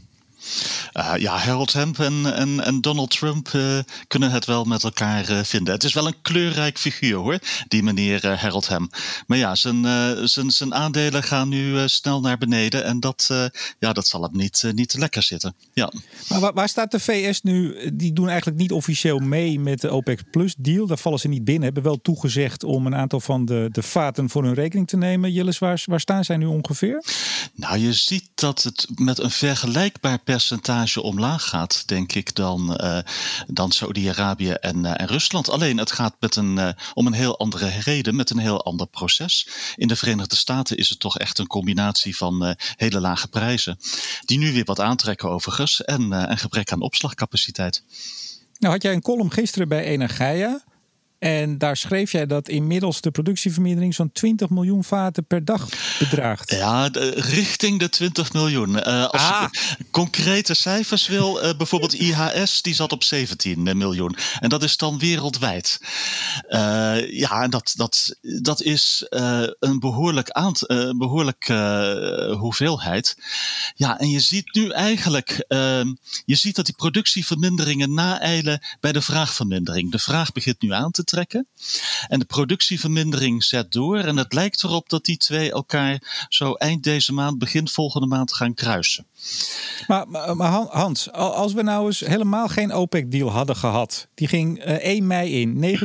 Uh, 0.93 1.13
ja, 1.17 1.37
Harold 1.37 1.73
Hemp 1.73 1.99
en, 1.99 2.35
en, 2.35 2.63
en 2.63 2.81
Donald 2.81 3.09
Trump 3.09 3.49
uh, 3.55 3.79
kunnen 4.07 4.31
het 4.31 4.45
wel 4.45 4.63
met 4.63 4.83
elkaar 4.83 5.29
uh, 5.29 5.39
vinden. 5.43 5.73
Het 5.73 5.83
is 5.83 5.93
wel 5.93 6.07
een 6.07 6.21
kleurrijk 6.21 6.77
figuur 6.77 7.15
hoor, 7.15 7.39
die 7.67 7.83
meneer 7.83 8.27
Harold 8.37 8.67
Hemp. 8.67 8.97
Maar 9.27 9.37
ja, 9.37 9.55
zijn, 9.55 9.83
zijn, 10.29 10.51
zijn 10.51 10.73
aandelen 10.73 11.23
gaan 11.23 11.49
nu 11.49 11.89
snel 11.89 12.21
naar 12.21 12.37
beneden 12.37 12.83
en 12.83 12.99
dat, 12.99 13.29
ja, 13.79 13.93
dat 13.93 14.07
zal 14.07 14.21
hem 14.21 14.37
niet, 14.37 14.71
niet 14.75 14.93
lekker 14.93 15.23
zitten. 15.23 15.55
Ja. 15.73 15.91
Maar 16.29 16.39
waar, 16.39 16.53
waar, 16.53 16.69
staat 16.69 16.91
de 16.91 16.99
VS 16.99 17.41
nu? 17.41 17.89
Die 17.93 18.13
doen 18.13 18.29
eigenlijk 18.29 18.57
niet 18.57 18.71
officieel 18.71 19.19
mee 19.19 19.59
met 19.59 19.81
de 19.81 19.91
OPEC 19.91 20.29
Plus 20.31 20.55
deal. 20.57 20.87
Daar 20.87 20.97
vallen 20.97 21.19
ze 21.19 21.27
niet 21.27 21.43
binnen. 21.43 21.63
Hebben 21.63 21.83
wel 21.83 22.01
toegezegd 22.01 22.63
om 22.63 22.85
een 22.85 22.95
aantal 22.95 23.19
van 23.19 23.45
de, 23.45 23.69
de 23.71 23.83
vaten 23.83 24.29
voor 24.29 24.43
hun 24.43 24.53
rekening 24.53 24.87
te 24.87 24.97
nemen. 24.97 25.31
Jillis, 25.31 25.59
waar, 25.59 25.83
waar 25.85 25.99
staan 25.99 26.25
zij 26.25 26.37
nu 26.37 26.45
ongeveer? 26.45 27.03
Nou, 27.55 27.77
je 27.77 27.93
ziet 27.93 28.29
dat 28.35 28.63
het 28.63 28.87
met 28.95 29.19
een 29.19 29.31
vergelijkbaar 29.31 30.19
percentage 30.33 31.01
omlaag 31.01 31.49
gaat, 31.49 31.83
denk 31.87 32.13
ik, 32.13 32.35
dan, 32.35 32.77
uh, 32.81 32.99
dan 33.47 33.71
Saudi-Arabië 33.71 34.51
en, 34.51 34.77
uh, 34.77 34.91
en 34.95 35.07
Rusland. 35.07 35.49
Alleen 35.49 35.77
het 35.77 35.91
gaat 35.91 36.15
met 36.19 36.35
een, 36.35 36.57
uh, 36.57 36.69
om 36.93 37.07
een 37.07 37.13
heel 37.13 37.39
andere 37.39 37.67
reden, 37.67 38.15
met 38.15 38.29
een 38.29 38.37
heel 38.37 38.63
ander 38.63 38.87
proces. 38.87 39.47
In 39.75 39.87
de 39.87 39.95
Verenigde 39.95 40.35
Staten 40.35 40.77
is 40.77 40.89
het 40.89 40.99
toch 40.99 41.17
echt 41.17 41.37
een 41.37 41.47
combinatie 41.47 42.17
van 42.17 42.55
hele 42.75 42.99
lage 42.99 43.27
prijzen, 43.27 43.77
die 44.25 44.37
nu 44.37 44.53
weer 44.53 44.65
wat 44.65 44.79
aantrekken 44.79 45.29
overigens, 45.29 45.83
en 45.83 46.11
een 46.11 46.37
gebrek 46.37 46.71
aan 46.71 46.81
opslagcapaciteit. 46.81 47.83
Nou 48.59 48.73
had 48.73 48.83
jij 48.83 48.93
een 48.93 49.01
column 49.01 49.31
gisteren 49.31 49.67
bij 49.67 49.83
Energia. 49.83 50.63
En 51.19 51.57
daar 51.57 51.77
schreef 51.77 52.11
jij 52.11 52.25
dat 52.25 52.49
inmiddels 52.49 53.01
de 53.01 53.11
productievermindering 53.11 53.95
zo'n 53.95 54.11
20 54.11 54.49
miljoen 54.49 54.83
vaten 54.83 55.25
per 55.25 55.45
dag 55.45 55.67
bedraagt. 55.99 56.51
Ja, 56.51 56.89
richting 57.15 57.79
de 57.79 57.89
20 57.89 58.33
miljoen. 58.33 58.69
Uh, 58.69 59.05
als 59.05 59.21
ah. 59.21 59.45
je 59.51 59.85
concrete 59.91 60.53
cijfers 60.53 61.07
wil, 61.07 61.43
uh, 61.43 61.57
bijvoorbeeld 61.57 61.93
IHS, 61.93 62.61
die 62.61 62.73
zat 62.73 62.91
op 62.91 63.03
17 63.03 63.77
miljoen. 63.77 64.15
En 64.39 64.49
dat 64.49 64.63
is 64.63 64.77
dan 64.77 64.99
wereldwijd. 64.99 65.79
Uh, 66.49 67.11
ja, 67.11 67.43
en 67.43 67.49
dat, 67.49 67.73
dat, 67.75 68.15
dat 68.41 68.61
is 68.61 69.05
een 69.59 69.79
behoorlijk, 69.79 70.29
aant 70.29 70.67
behoorlijk 70.97 71.47
hoeveelheid. 72.37 73.17
Ja, 73.75 73.99
en 73.99 74.09
je 74.09 74.19
ziet 74.19 74.53
nu 74.55 74.69
eigenlijk, 74.69 75.45
ehm, 75.47 75.93
je 76.25 76.35
ziet 76.35 76.55
dat 76.55 76.65
die 76.65 76.75
productieverminderingen 76.75 77.93
naeilen 77.93 78.61
bij 78.79 78.91
de 78.91 79.01
vraagvermindering. 79.01 79.91
De 79.91 79.99
vraag 79.99 80.31
begint 80.31 80.61
nu 80.61 80.71
aan 80.71 80.91
te 80.91 81.03
trekken. 81.09 81.47
En 82.07 82.19
de 82.19 82.25
productievermindering 82.25 83.43
zet 83.43 83.71
door. 83.71 83.97
En 83.97 84.17
het 84.17 84.33
lijkt 84.33 84.63
erop 84.63 84.89
dat 84.89 85.05
die 85.05 85.17
twee 85.17 85.51
elkaar 85.51 86.25
zo 86.29 86.53
eind 86.53 86.83
deze 86.83 87.13
maand, 87.13 87.39
begin 87.39 87.67
volgende 87.67 88.07
maand 88.07 88.33
gaan 88.33 88.53
kruisen. 88.53 89.05
Maar, 89.87 90.07
maar, 90.35 90.51
Hans, 90.51 91.11
als 91.11 91.53
we 91.53 91.61
nou 91.61 91.85
eens 91.85 91.99
helemaal 91.99 92.47
geen 92.47 92.73
OPEC-deal 92.73 93.31
hadden 93.31 93.55
gehad. 93.55 94.07
Die 94.13 94.27
ging 94.27 94.59
1 94.59 94.79
eh, 94.81 95.01
mei 95.01 95.41
in, 95.41 95.77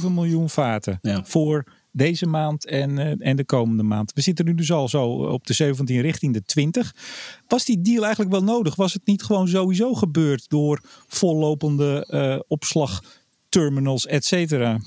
9,7 0.00 0.12
miljoen 0.12 0.50
vaten 0.50 1.00
voor 1.24 1.64
deze 1.94 2.26
maand 2.26 2.66
en, 2.66 2.90
uh, 2.90 3.14
en 3.18 3.36
de 3.36 3.44
komende 3.44 3.82
maand. 3.82 4.12
We 4.14 4.20
zitten 4.20 4.44
nu 4.44 4.54
dus 4.54 4.72
al 4.72 4.88
zo 4.88 5.06
op 5.06 5.46
de 5.46 5.52
17 5.52 6.00
richting 6.00 6.32
de 6.32 6.44
20. 6.44 6.94
Was 7.48 7.64
die 7.64 7.80
deal 7.80 8.02
eigenlijk 8.02 8.32
wel 8.32 8.42
nodig? 8.42 8.74
Was 8.74 8.92
het 8.92 9.06
niet 9.06 9.22
gewoon 9.22 9.48
sowieso 9.48 9.94
gebeurd 9.94 10.48
door 10.48 10.80
vollopende 11.06 12.06
uh, 12.10 12.40
opslag? 12.48 13.02
Terminals, 13.54 14.06
et 14.10 14.24
cetera. 14.24 14.78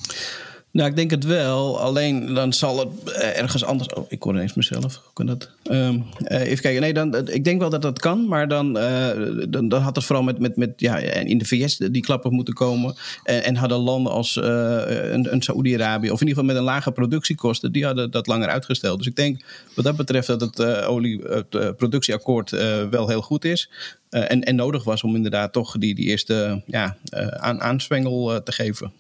Nou, 0.78 0.90
ik 0.90 0.96
denk 0.96 1.12
het 1.12 1.24
wel. 1.24 1.80
Alleen 1.80 2.34
dan 2.34 2.54
zal 2.54 2.80
het 2.80 3.12
eh, 3.12 3.40
ergens 3.40 3.64
anders. 3.66 3.94
Oh, 3.94 4.06
ik 4.10 4.24
hoor 4.24 4.34
ineens 4.34 4.54
mezelf. 4.54 4.96
Hoe 4.96 5.14
kan 5.14 5.26
dat? 5.26 5.50
Um, 5.72 6.06
uh, 6.22 6.40
even 6.42 6.62
kijken. 6.62 6.82
Nee, 6.82 6.94
dan, 6.94 7.28
ik 7.28 7.44
denk 7.44 7.60
wel 7.60 7.70
dat 7.70 7.82
dat 7.82 8.00
kan. 8.00 8.28
Maar 8.28 8.48
dan, 8.48 8.78
uh, 8.78 9.10
dan, 9.50 9.70
dan, 9.70 9.82
had 9.82 9.96
het 9.96 10.06
vooral 10.06 10.24
met, 10.24 10.40
met, 10.40 10.58
met. 10.58 10.74
Ja, 10.76 10.98
in 10.98 11.38
de 11.38 11.46
VS 11.46 11.78
die 11.78 12.02
klappen 12.02 12.34
moeten 12.34 12.54
komen. 12.54 12.96
En, 13.24 13.44
en 13.44 13.56
hadden 13.56 13.78
landen 13.78 14.12
als 14.12 14.36
een, 14.36 15.34
een 15.34 15.42
Saoedi-Arabië. 15.42 16.12
Of 16.12 16.22
in 16.22 16.28
ieder 16.28 16.44
geval 16.44 16.56
met 16.56 16.56
een 16.56 16.74
lage 16.74 16.92
productiekosten. 16.92 17.72
Die 17.72 17.86
hadden 17.86 18.12
dat 18.12 18.28
langer 18.28 18.48
uitgesteld. 18.48 18.98
Dus 18.98 19.08
ik 19.08 19.16
denk 19.16 19.44
wat 19.74 19.86
dat 19.86 19.96
betreft 19.96 20.28
dat 20.28 20.42
het, 20.42 20.60
olie, 20.86 21.22
het 21.24 21.78
productieakkoord 21.78 22.50
wel 22.90 23.08
heel 23.08 23.22
goed 23.22 23.46
is. 23.46 23.70
en, 24.10 24.44
en 24.44 24.56
nodig 24.56 24.84
was 24.84 25.04
om 25.04 25.16
inderdaad 25.16 25.54
toch 25.54 25.78
die, 25.78 25.96
die 25.96 26.06
eerste 26.06 26.62
ja, 26.66 26.98
aan, 27.38 27.62
aanzwengel 27.62 28.44
te 28.44 28.52
geven. 28.52 28.92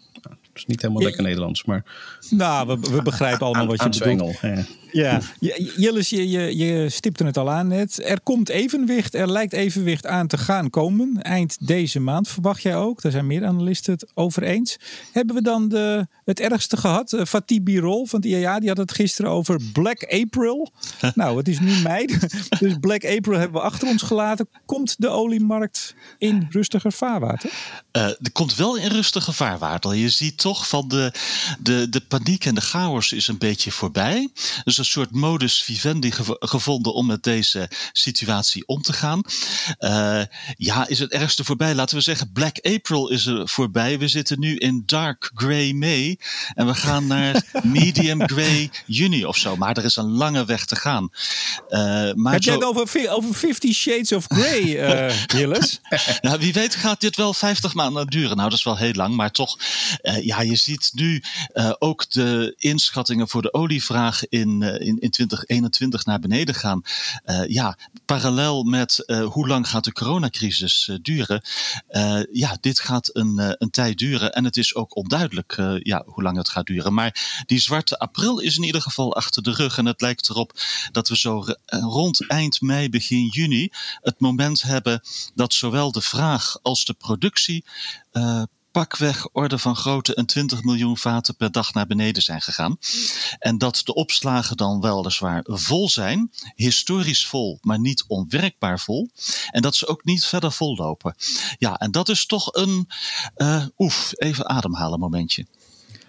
Is 0.57 0.65
niet 0.65 0.81
helemaal 0.81 1.03
lekker 1.03 1.23
Nederlands, 1.23 1.63
maar... 1.63 1.83
Nou, 2.29 2.67
we, 2.67 2.89
we 2.91 3.01
begrijpen 3.01 3.45
allemaal 3.45 3.67
wat 3.67 3.95
je 3.95 4.03
bedoelt. 4.03 4.39
Ja. 4.91 5.21
Ja, 5.39 5.57
Jillis, 5.75 6.09
je, 6.09 6.29
je, 6.29 6.57
je 6.57 6.89
stipte 6.89 7.25
het 7.25 7.37
al 7.37 7.49
aan 7.49 7.67
net. 7.67 8.03
Er 8.03 8.21
komt 8.21 8.49
evenwicht, 8.49 9.13
er 9.13 9.31
lijkt 9.31 9.53
evenwicht 9.53 10.05
aan 10.05 10.27
te 10.27 10.37
gaan 10.37 10.69
komen. 10.69 11.21
Eind 11.21 11.67
deze 11.67 11.99
maand 11.99 12.27
verwacht 12.27 12.61
jij 12.61 12.75
ook. 12.75 13.01
Daar 13.01 13.11
zijn 13.11 13.27
meer 13.27 13.45
analisten 13.45 13.93
het 13.93 14.11
over 14.13 14.43
eens. 14.43 14.77
Hebben 15.11 15.35
we 15.35 15.41
dan 15.41 15.69
de, 15.69 16.07
het 16.25 16.39
ergste 16.39 16.77
gehad? 16.77 17.13
Uh, 17.13 17.23
Fatih 17.23 17.63
Birol 17.63 18.05
van 18.05 18.21
de 18.21 18.27
IAA, 18.27 18.59
die 18.59 18.69
had 18.69 18.77
het 18.77 18.91
gisteren 18.91 19.31
over 19.31 19.59
Black 19.73 20.03
April. 20.03 20.71
nou, 21.15 21.37
het 21.37 21.47
is 21.47 21.59
nu 21.59 21.81
mei, 21.83 22.05
dus 22.59 22.73
Black 22.79 23.05
April 23.05 23.39
hebben 23.39 23.61
we 23.61 23.67
achter 23.67 23.87
ons 23.87 24.01
gelaten. 24.01 24.49
Komt 24.65 24.95
de 24.97 25.09
oliemarkt 25.09 25.95
in 26.17 26.47
rustiger 26.49 26.91
vaarwater? 26.91 27.49
Uh, 27.91 28.03
er 28.03 28.31
komt 28.31 28.55
wel 28.55 28.77
in 28.77 28.89
rustiger 28.89 29.33
vaarwater. 29.33 29.95
Je 29.95 30.09
ziet 30.09 30.37
toch 30.47 30.67
van 30.67 30.87
de, 30.87 31.11
de, 31.59 31.89
de 31.89 32.01
paniek 32.01 32.45
en 32.45 32.55
de 32.55 32.61
chaos 32.61 33.11
is 33.11 33.27
een 33.27 33.37
beetje 33.37 33.71
voorbij. 33.71 34.29
Dus 34.63 34.77
een 34.77 34.85
soort 34.85 35.11
modus 35.11 35.63
vivendi 35.63 36.11
gevonden 36.39 36.93
om 36.93 37.05
met 37.05 37.23
deze 37.23 37.69
situatie 37.91 38.67
om 38.67 38.81
te 38.81 38.93
gaan. 38.93 39.21
Uh, 39.79 40.21
ja, 40.57 40.87
is 40.87 40.99
het 40.99 41.11
ergste 41.11 41.43
voorbij? 41.43 41.75
Laten 41.75 41.95
we 41.95 42.01
zeggen, 42.01 42.31
Black 42.31 42.59
April 42.59 43.09
is 43.09 43.25
er 43.25 43.49
voorbij. 43.49 43.99
We 43.99 44.07
zitten 44.07 44.39
nu 44.39 44.55
in 44.55 44.83
Dark 44.85 45.31
Grey 45.33 45.73
May. 45.73 46.19
En 46.53 46.65
we 46.65 46.75
gaan 46.75 47.07
naar 47.07 47.43
Medium 47.63 48.29
Grey 48.29 48.69
Juni 48.85 49.25
of 49.25 49.37
zo. 49.37 49.55
Maar 49.55 49.77
er 49.77 49.85
is 49.85 49.95
een 49.95 50.11
lange 50.11 50.45
weg 50.45 50.65
te 50.65 50.75
gaan. 50.75 51.09
Uh, 51.69 51.79
maar 52.13 52.33
Heb 52.33 52.43
zo... 52.43 52.49
jij 52.49 52.53
het 52.53 52.63
over, 52.63 53.09
over 53.09 53.33
Fifty 53.33 53.73
Shades 53.73 54.11
of 54.11 54.25
Grey, 54.27 54.63
uh, 55.39 55.53
nou, 56.21 56.39
wie 56.39 56.53
weet 56.53 56.75
gaat 56.75 57.01
dit 57.01 57.15
wel 57.15 57.33
50 57.33 57.73
maanden 57.73 58.07
duren. 58.07 58.37
Nou, 58.37 58.49
dat 58.49 58.57
is 58.57 58.63
wel 58.63 58.77
heel 58.77 58.93
lang. 58.93 59.15
Maar 59.15 59.31
toch, 59.31 59.57
ja, 60.21 60.36
je 60.41 60.55
ziet 60.55 60.91
nu 60.93 61.23
ook 61.79 62.09
de 62.09 62.53
inschattingen 62.57 63.27
voor 63.27 63.41
de 63.41 63.53
olievraag 63.53 64.27
in 64.27 64.57
eh, 64.61 64.87
in, 64.87 64.99
in 64.99 65.09
2021 65.09 66.05
naar 66.05 66.19
beneden 66.19 66.55
gaan. 66.55 66.81
Uh, 67.25 67.47
ja, 67.47 67.77
parallel 68.05 68.63
met 68.63 69.03
hoe 69.07 69.47
lang 69.47 69.67
gaat 69.67 69.83
de 69.83 69.91
coronacrisis 69.91 70.89
duren. 71.01 71.41
ja, 72.31 72.57
dit 72.61 72.79
gaat 72.79 73.09
een, 73.15 73.55
een 73.57 73.69
tijd 73.69 73.97
duren 73.97 74.33
en 74.33 74.43
het 74.43 74.57
is 74.57 74.75
ook 74.75 74.95
onduidelijk 74.95 75.55
ja, 75.79 76.03
hoe 76.05 76.23
lang 76.23 76.37
het 76.37 76.49
gaat 76.49 76.65
duren. 76.65 76.93
Maar 76.93 77.43
die 77.45 77.59
zwarte 77.59 77.99
april 77.99 78.39
is 78.39 78.57
in 78.57 78.63
ieder 78.63 78.81
geval 78.81 79.15
achter 79.15 79.43
de 79.43 79.51
rug 79.51 79.77
en 79.77 79.85
het 79.85 80.01
lijkt 80.01 80.29
erop 80.29 80.53
dat 80.91 81.09
we 81.09 81.17
zo 81.17 81.45
rond 81.67 82.27
eind 82.27 82.61
mei, 82.61 82.89
begin 82.89 83.27
juni 83.27 83.69
het 84.01 84.19
moment 84.19 84.61
hebben 84.61 85.01
dat 85.35 85.53
zowel 85.53 85.91
de 85.91 86.01
vraag 86.01 86.59
als 86.61 86.85
de 86.85 86.93
productie 86.93 87.65
pakweg 88.77 89.27
orde 89.31 89.57
van 89.57 89.75
grootte 89.75 90.17
een 90.17 90.25
20 90.25 90.63
miljoen 90.63 90.97
vaten 90.97 91.35
per 91.35 91.51
dag 91.51 91.73
naar 91.73 91.87
beneden 91.87 92.23
zijn 92.23 92.41
gegaan. 92.41 92.77
En 93.39 93.57
dat 93.57 93.81
de 93.83 93.93
opslagen 93.93 94.57
dan 94.57 94.81
weliswaar 94.81 95.41
vol 95.45 95.89
zijn, 95.89 96.31
historisch 96.55 97.27
vol, 97.27 97.57
maar 97.61 97.79
niet 97.79 98.03
onwerkbaar 98.07 98.79
vol. 98.79 99.09
En 99.51 99.61
dat 99.61 99.75
ze 99.75 99.87
ook 99.87 100.03
niet 100.03 100.25
verder 100.25 100.51
vollopen. 100.51 101.15
Ja, 101.57 101.77
en 101.77 101.91
dat 101.91 102.09
is 102.09 102.25
toch 102.25 102.53
een 102.53 102.89
uh, 103.37 103.65
oef, 103.77 104.11
even 104.15 104.49
ademhalen 104.49 104.99
momentje. 104.99 105.45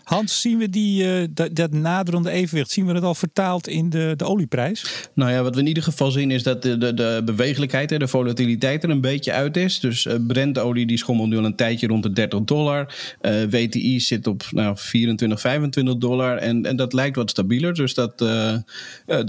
Hans, 0.08 0.40
zien 0.40 0.58
we 0.58 0.70
die, 0.70 1.04
uh, 1.04 1.26
dat, 1.30 1.56
dat 1.56 1.72
naderende 1.72 2.30
evenwicht, 2.30 2.70
zien 2.70 2.86
we 2.86 2.92
dat 2.92 3.02
al 3.02 3.14
vertaald 3.14 3.68
in 3.68 3.90
de, 3.90 4.14
de 4.16 4.24
olieprijs? 4.24 5.08
Nou 5.14 5.30
ja, 5.30 5.42
wat 5.42 5.54
we 5.54 5.60
in 5.60 5.66
ieder 5.66 5.82
geval 5.82 6.10
zien 6.10 6.30
is 6.30 6.42
dat 6.42 6.62
de, 6.62 6.78
de, 6.78 6.94
de 6.94 7.22
bewegelijkheid 7.24 7.92
en 7.92 7.98
de 7.98 8.08
volatiliteit 8.08 8.82
er 8.82 8.90
een 8.90 9.00
beetje 9.00 9.32
uit 9.32 9.56
is. 9.56 9.80
Dus 9.80 10.04
uh, 10.04 10.14
Brentolie 10.26 10.86
die 10.86 10.96
schommelt 10.96 11.28
nu 11.28 11.36
al 11.36 11.44
een 11.44 11.56
tijdje 11.56 11.86
rond 11.86 12.02
de 12.02 12.12
30 12.12 12.40
dollar. 12.40 12.94
Eh, 13.20 13.42
WTI 13.50 14.00
zit 14.00 14.26
op 14.26 14.44
nou, 14.50 14.76
24, 14.78 15.40
25 15.40 15.96
dollar 15.96 16.36
en, 16.36 16.64
en 16.64 16.76
dat 16.76 16.92
lijkt 16.92 17.16
wat 17.16 17.30
stabieler. 17.30 17.74
Dus 17.74 17.94
dat, 17.94 18.18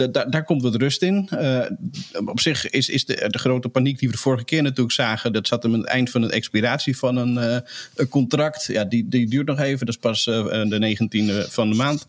daar 0.09 0.43
komt 0.43 0.61
wat 0.61 0.75
rust 0.75 1.01
in. 1.01 1.29
op 2.25 2.39
zich 2.39 2.69
is, 2.69 2.89
is 2.89 3.05
de, 3.05 3.25
de 3.29 3.39
grote 3.39 3.69
paniek 3.69 3.99
die 3.99 4.07
we 4.07 4.13
de 4.13 4.21
vorige 4.21 4.45
keer 4.45 4.63
natuurlijk 4.63 4.91
zagen, 4.91 5.33
dat 5.33 5.47
zat 5.47 5.63
hem 5.63 5.73
aan 5.73 5.79
het 5.79 5.89
eind 5.89 6.09
van 6.09 6.21
de 6.21 6.31
expiratie 6.31 6.97
van 6.97 7.15
een, 7.15 7.63
een 7.95 8.07
contract. 8.09 8.65
Ja, 8.65 8.85
die, 8.85 9.07
die 9.07 9.29
duurt 9.29 9.47
nog 9.47 9.59
even. 9.59 9.85
Dat 9.85 9.95
is 9.95 10.01
pas 10.01 10.27
de 10.69 10.97
19e 10.97 11.51
van 11.51 11.69
de 11.69 11.75
maand. 11.75 12.05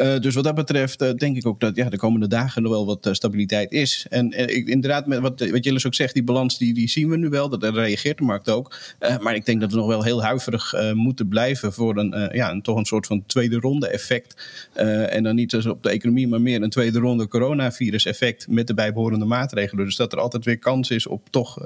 Uh, 0.00 0.18
dus 0.18 0.34
wat 0.34 0.44
dat 0.44 0.54
betreft 0.54 1.02
uh, 1.02 1.10
denk 1.12 1.36
ik 1.36 1.46
ook 1.46 1.60
dat 1.60 1.76
ja, 1.76 1.88
de 1.88 1.96
komende 1.96 2.26
dagen 2.26 2.62
nog 2.62 2.72
wel 2.72 2.86
wat 2.86 3.06
uh, 3.06 3.12
stabiliteit 3.12 3.72
is. 3.72 4.06
En 4.10 4.30
inderdaad, 4.66 5.06
met 5.06 5.18
wat, 5.18 5.48
wat 5.50 5.64
Jillis 5.64 5.86
ook 5.86 5.94
zegt, 5.94 6.14
die 6.14 6.22
balans 6.22 6.58
die, 6.58 6.74
die 6.74 6.88
zien 6.88 7.08
we 7.08 7.16
nu 7.16 7.28
wel. 7.28 7.48
Dat 7.48 7.60
daar 7.60 7.72
reageert 7.72 8.18
de 8.18 8.24
markt 8.24 8.50
ook. 8.50 8.76
maar 9.20 9.34
ik 9.34 9.46
denk 9.46 9.60
dat 9.60 9.70
we 9.70 9.76
nog 9.76 9.86
wel 9.86 10.02
heel 10.02 10.22
huiverig 10.22 10.74
moeten 10.94 11.28
blijven 11.28 11.72
voor 11.72 11.96
een, 11.96 12.30
ja, 12.32 12.50
een, 12.50 12.62
toch 12.62 12.76
een 12.76 12.84
soort 12.84 13.06
van 13.06 13.26
tweede 13.26 13.56
ronde 13.56 13.88
effect. 13.88 14.42
en 14.74 15.22
dan 15.22 15.34
niet 15.34 15.50
dus 15.50 15.66
op 15.66 15.82
de 15.82 15.90
economie, 15.90 16.28
maar 16.28 16.40
meer 16.40 16.62
een 16.62 16.70
tweede 16.70 16.98
ronde 16.98 17.28
coronavirus 17.28 18.06
effect 18.06 18.48
met 18.48 18.66
de 18.66 18.74
bijbehorende 18.74 19.24
maatregelen. 19.24 19.84
Dus 19.84 19.96
dat 19.96 20.12
er 20.12 20.20
altijd 20.20 20.44
weer 20.44 20.58
kans 20.58 20.90
is 20.90 21.06
op 21.06 21.30
toch 21.30 21.64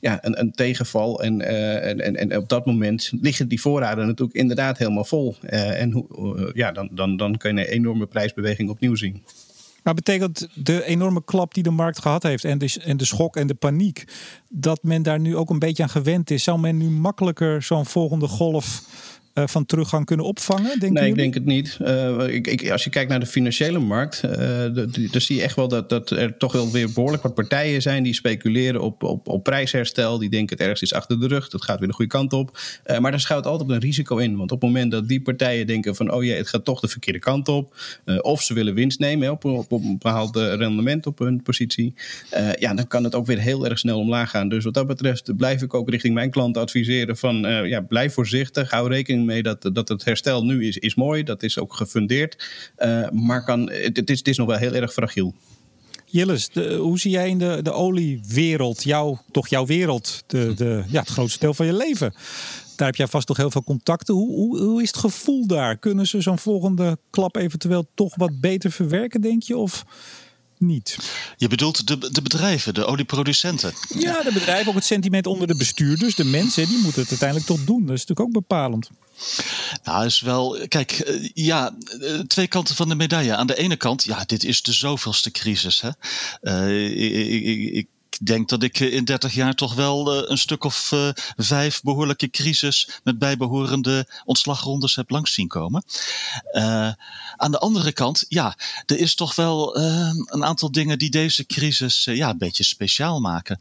ja, 0.00 0.18
een, 0.24 0.40
een 0.40 0.52
tegenval. 0.52 1.22
En, 1.22 1.40
en, 1.82 2.00
en, 2.00 2.16
en 2.16 2.36
op 2.36 2.48
dat 2.48 2.66
moment 2.66 3.12
liggen 3.20 3.48
die 3.48 3.60
voorraden 3.60 4.06
natuurlijk 4.06 4.38
inderdaad 4.38 4.78
helemaal 4.78 5.04
vol. 5.04 5.36
Eh, 5.42 5.59
en 5.68 6.06
uh, 6.18 6.50
ja, 6.52 6.72
dan, 6.72 6.88
dan, 6.92 7.16
dan 7.16 7.36
kun 7.36 7.56
je 7.56 7.60
een 7.60 7.72
enorme 7.72 8.06
prijsbeweging 8.06 8.70
opnieuw 8.70 8.94
zien. 8.94 9.22
Maar 9.82 9.94
betekent 9.94 10.48
de 10.54 10.84
enorme 10.84 11.24
klap 11.24 11.54
die 11.54 11.62
de 11.62 11.70
markt 11.70 11.98
gehad 11.98 12.22
heeft 12.22 12.44
en 12.44 12.58
de, 12.58 12.80
en 12.84 12.96
de 12.96 13.04
schok 13.04 13.36
en 13.36 13.46
de 13.46 13.54
paniek, 13.54 14.04
dat 14.48 14.82
men 14.82 15.02
daar 15.02 15.20
nu 15.20 15.36
ook 15.36 15.50
een 15.50 15.58
beetje 15.58 15.82
aan 15.82 15.88
gewend 15.88 16.30
is? 16.30 16.44
Zou 16.44 16.58
men 16.58 16.76
nu 16.76 16.90
makkelijker 16.90 17.62
zo'n 17.62 17.86
volgende 17.86 18.28
golf 18.28 18.82
uh, 19.34 19.46
van 19.46 19.66
teruggang 19.66 20.04
kunnen 20.04 20.26
opvangen? 20.26 20.78
Denk 20.78 20.92
nee, 20.92 21.08
ik 21.08 21.14
denk 21.14 21.34
het 21.34 21.44
niet. 21.44 21.78
Uh, 21.82 22.28
ik, 22.28 22.46
ik, 22.46 22.70
als 22.70 22.84
je 22.84 22.90
kijkt 22.90 23.10
naar 23.10 23.20
de 23.20 23.26
financiële 23.26 23.78
markt, 23.78 24.22
uh, 24.24 24.30
dan 25.10 25.20
zie 25.20 25.36
je 25.36 25.42
echt 25.42 25.56
wel 25.56 25.68
dat, 25.68 25.88
dat 25.88 26.10
er 26.10 26.36
toch 26.36 26.52
wel 26.52 26.70
weer 26.70 26.92
behoorlijk 26.92 27.22
wat 27.22 27.34
partijen 27.34 27.82
zijn 27.82 28.02
die 28.02 28.14
speculeren 28.14 28.80
op, 28.80 29.02
op, 29.02 29.28
op 29.28 29.42
prijsherstel. 29.42 30.18
Die 30.18 30.30
denken 30.30 30.56
het 30.56 30.60
ergens 30.60 30.82
is 30.82 30.94
achter 30.94 31.20
de 31.20 31.26
rug, 31.26 31.48
dat 31.48 31.64
gaat 31.64 31.78
weer 31.78 31.88
de 31.88 31.94
goede 31.94 32.10
kant 32.10 32.32
op. 32.32 32.58
maar 33.00 33.10
daar 33.10 33.20
schuilt 33.20 33.46
altijd 33.46 33.70
een 33.70 33.78
risico 33.78 34.16
in. 34.16 34.36
Want 34.36 34.52
op 34.52 34.60
het 34.60 34.70
moment 34.70 34.90
dat 34.90 35.08
die 35.08 35.22
partijen 35.22 35.66
denken 35.66 35.96
van 35.96 36.12
oh 36.12 36.24
ja, 36.24 36.34
het 36.34 36.48
gaat 36.48 36.64
toch 36.64 36.80
de 36.80 36.88
verkeerde 36.88 37.18
kant 37.18 37.48
op. 37.48 37.76
of 38.20 38.42
ze 38.42 38.54
willen 38.54 38.74
winst 38.74 38.98
nemen 38.98 39.30
op, 39.30 39.44
op, 39.44 39.72
op, 39.72 39.82
een 39.82 39.98
bepaald 39.98 40.36
rendement 40.36 41.06
op 41.06 41.18
hun 41.18 41.42
positie. 41.42 41.94
ja, 42.58 42.74
dan 42.74 42.86
kan 42.86 43.04
het 43.04 43.14
ook 43.14 43.26
weer 43.26 43.38
heel 43.38 43.64
erg 43.64 43.78
snel 43.78 43.98
omlaag 43.98 44.30
gaan. 44.30 44.48
Dus 44.48 44.64
wat 44.64 44.74
dat 44.74 44.86
betreft 44.86 45.36
blijf 45.36 45.62
ik 45.62 45.74
ook 45.74 45.90
richting 45.90 46.14
mijn 46.14 46.30
klanten 46.30 46.62
adviseren 46.62 47.16
van 47.16 47.36
ja, 47.64 47.80
blijf 47.80 48.14
voorzichtig, 48.14 48.70
hou 48.70 48.88
rekening 48.88 49.19
mee 49.24 49.42
dat, 49.42 49.70
dat 49.72 49.88
het 49.88 50.04
herstel 50.04 50.44
nu 50.44 50.66
is, 50.66 50.76
is 50.76 50.94
mooi. 50.94 51.22
Dat 51.22 51.42
is 51.42 51.58
ook 51.58 51.74
gefundeerd. 51.74 52.48
Uh, 52.78 53.08
maar 53.10 53.44
kan, 53.44 53.70
het, 53.70 54.10
is, 54.10 54.18
het 54.18 54.28
is 54.28 54.36
nog 54.36 54.46
wel 54.46 54.56
heel 54.56 54.74
erg 54.74 54.92
fragiel. 54.92 55.34
Jilles, 56.04 56.48
de, 56.48 56.74
hoe 56.74 56.98
zie 56.98 57.10
jij 57.10 57.28
in 57.28 57.38
de, 57.38 57.60
de 57.62 57.72
oliewereld, 57.72 58.82
jou, 58.82 59.16
toch 59.30 59.48
jouw 59.48 59.66
wereld, 59.66 60.22
de, 60.26 60.54
de, 60.54 60.84
ja, 60.88 61.00
het 61.00 61.08
grootste 61.08 61.38
deel 61.38 61.54
van 61.54 61.66
je 61.66 61.72
leven? 61.72 62.14
Daar 62.76 62.88
heb 62.88 62.96
jij 62.96 63.06
vast 63.06 63.26
toch 63.26 63.36
heel 63.36 63.50
veel 63.50 63.64
contacten. 63.64 64.14
Hoe, 64.14 64.34
hoe, 64.34 64.58
hoe 64.58 64.82
is 64.82 64.88
het 64.88 64.96
gevoel 64.96 65.46
daar? 65.46 65.78
Kunnen 65.78 66.06
ze 66.06 66.20
zo'n 66.20 66.38
volgende 66.38 66.98
klap 67.10 67.36
eventueel 67.36 67.86
toch 67.94 68.16
wat 68.16 68.40
beter 68.40 68.70
verwerken, 68.70 69.20
denk 69.20 69.42
je? 69.42 69.56
Of 69.56 69.84
niet. 70.60 70.98
Je 71.36 71.48
bedoelt 71.48 71.86
de, 71.86 72.10
de 72.10 72.22
bedrijven, 72.22 72.74
de 72.74 72.84
olieproducenten? 72.84 73.72
Ja, 73.98 74.22
de 74.22 74.32
bedrijven, 74.32 74.68
ook 74.68 74.74
het 74.74 74.84
sentiment 74.84 75.26
onder 75.26 75.46
de 75.46 75.56
bestuurders, 75.56 76.14
de 76.14 76.24
mensen, 76.24 76.68
die 76.68 76.78
moeten 76.78 77.00
het 77.00 77.10
uiteindelijk 77.10 77.48
toch 77.48 77.64
doen. 77.64 77.86
Dat 77.86 77.96
is 77.96 78.06
natuurlijk 78.06 78.20
ook 78.20 78.32
bepalend. 78.32 78.90
Nou, 79.84 80.04
is 80.04 80.20
wel. 80.20 80.58
Kijk, 80.68 80.92
eh, 80.92 81.30
ja, 81.34 81.74
eh, 82.00 82.18
twee 82.18 82.46
kanten 82.46 82.74
van 82.74 82.88
de 82.88 82.94
medaille. 82.94 83.36
Aan 83.36 83.46
de 83.46 83.56
ene 83.56 83.76
kant, 83.76 84.04
ja, 84.04 84.24
dit 84.26 84.44
is 84.44 84.62
de 84.62 84.72
zoveelste 84.72 85.30
crisis. 85.30 85.80
Hè? 85.80 85.90
Uh, 86.42 86.90
ik, 86.90 87.44
ik, 87.44 87.72
ik 87.72 87.86
denk 88.26 88.48
dat 88.48 88.62
ik 88.62 88.78
in 88.80 89.04
30 89.04 89.34
jaar 89.34 89.54
toch 89.54 89.74
wel 89.74 90.30
een 90.30 90.38
stuk 90.38 90.64
of 90.64 90.90
uh, 90.92 91.08
vijf 91.36 91.82
behoorlijke 91.82 92.30
crisis 92.30 93.00
met 93.04 93.18
bijbehorende 93.18 94.06
ontslagrondes 94.24 94.94
heb 94.94 95.10
langs 95.10 95.34
zien 95.34 95.48
komen. 95.48 95.84
Aan 97.36 97.50
de 97.50 97.58
andere 97.58 97.92
kant, 97.92 98.24
ja, 98.28 98.56
er 98.86 98.98
is 98.98 99.14
toch 99.14 99.34
wel 99.34 99.78
uh, 99.78 100.10
een 100.24 100.44
aantal 100.44 100.72
dingen 100.72 100.98
die 100.98 101.10
deze 101.10 101.46
crisis 101.46 102.04
ja, 102.04 102.30
een 102.30 102.38
beetje 102.38 102.64
speciaal 102.64 103.20
maken. 103.20 103.60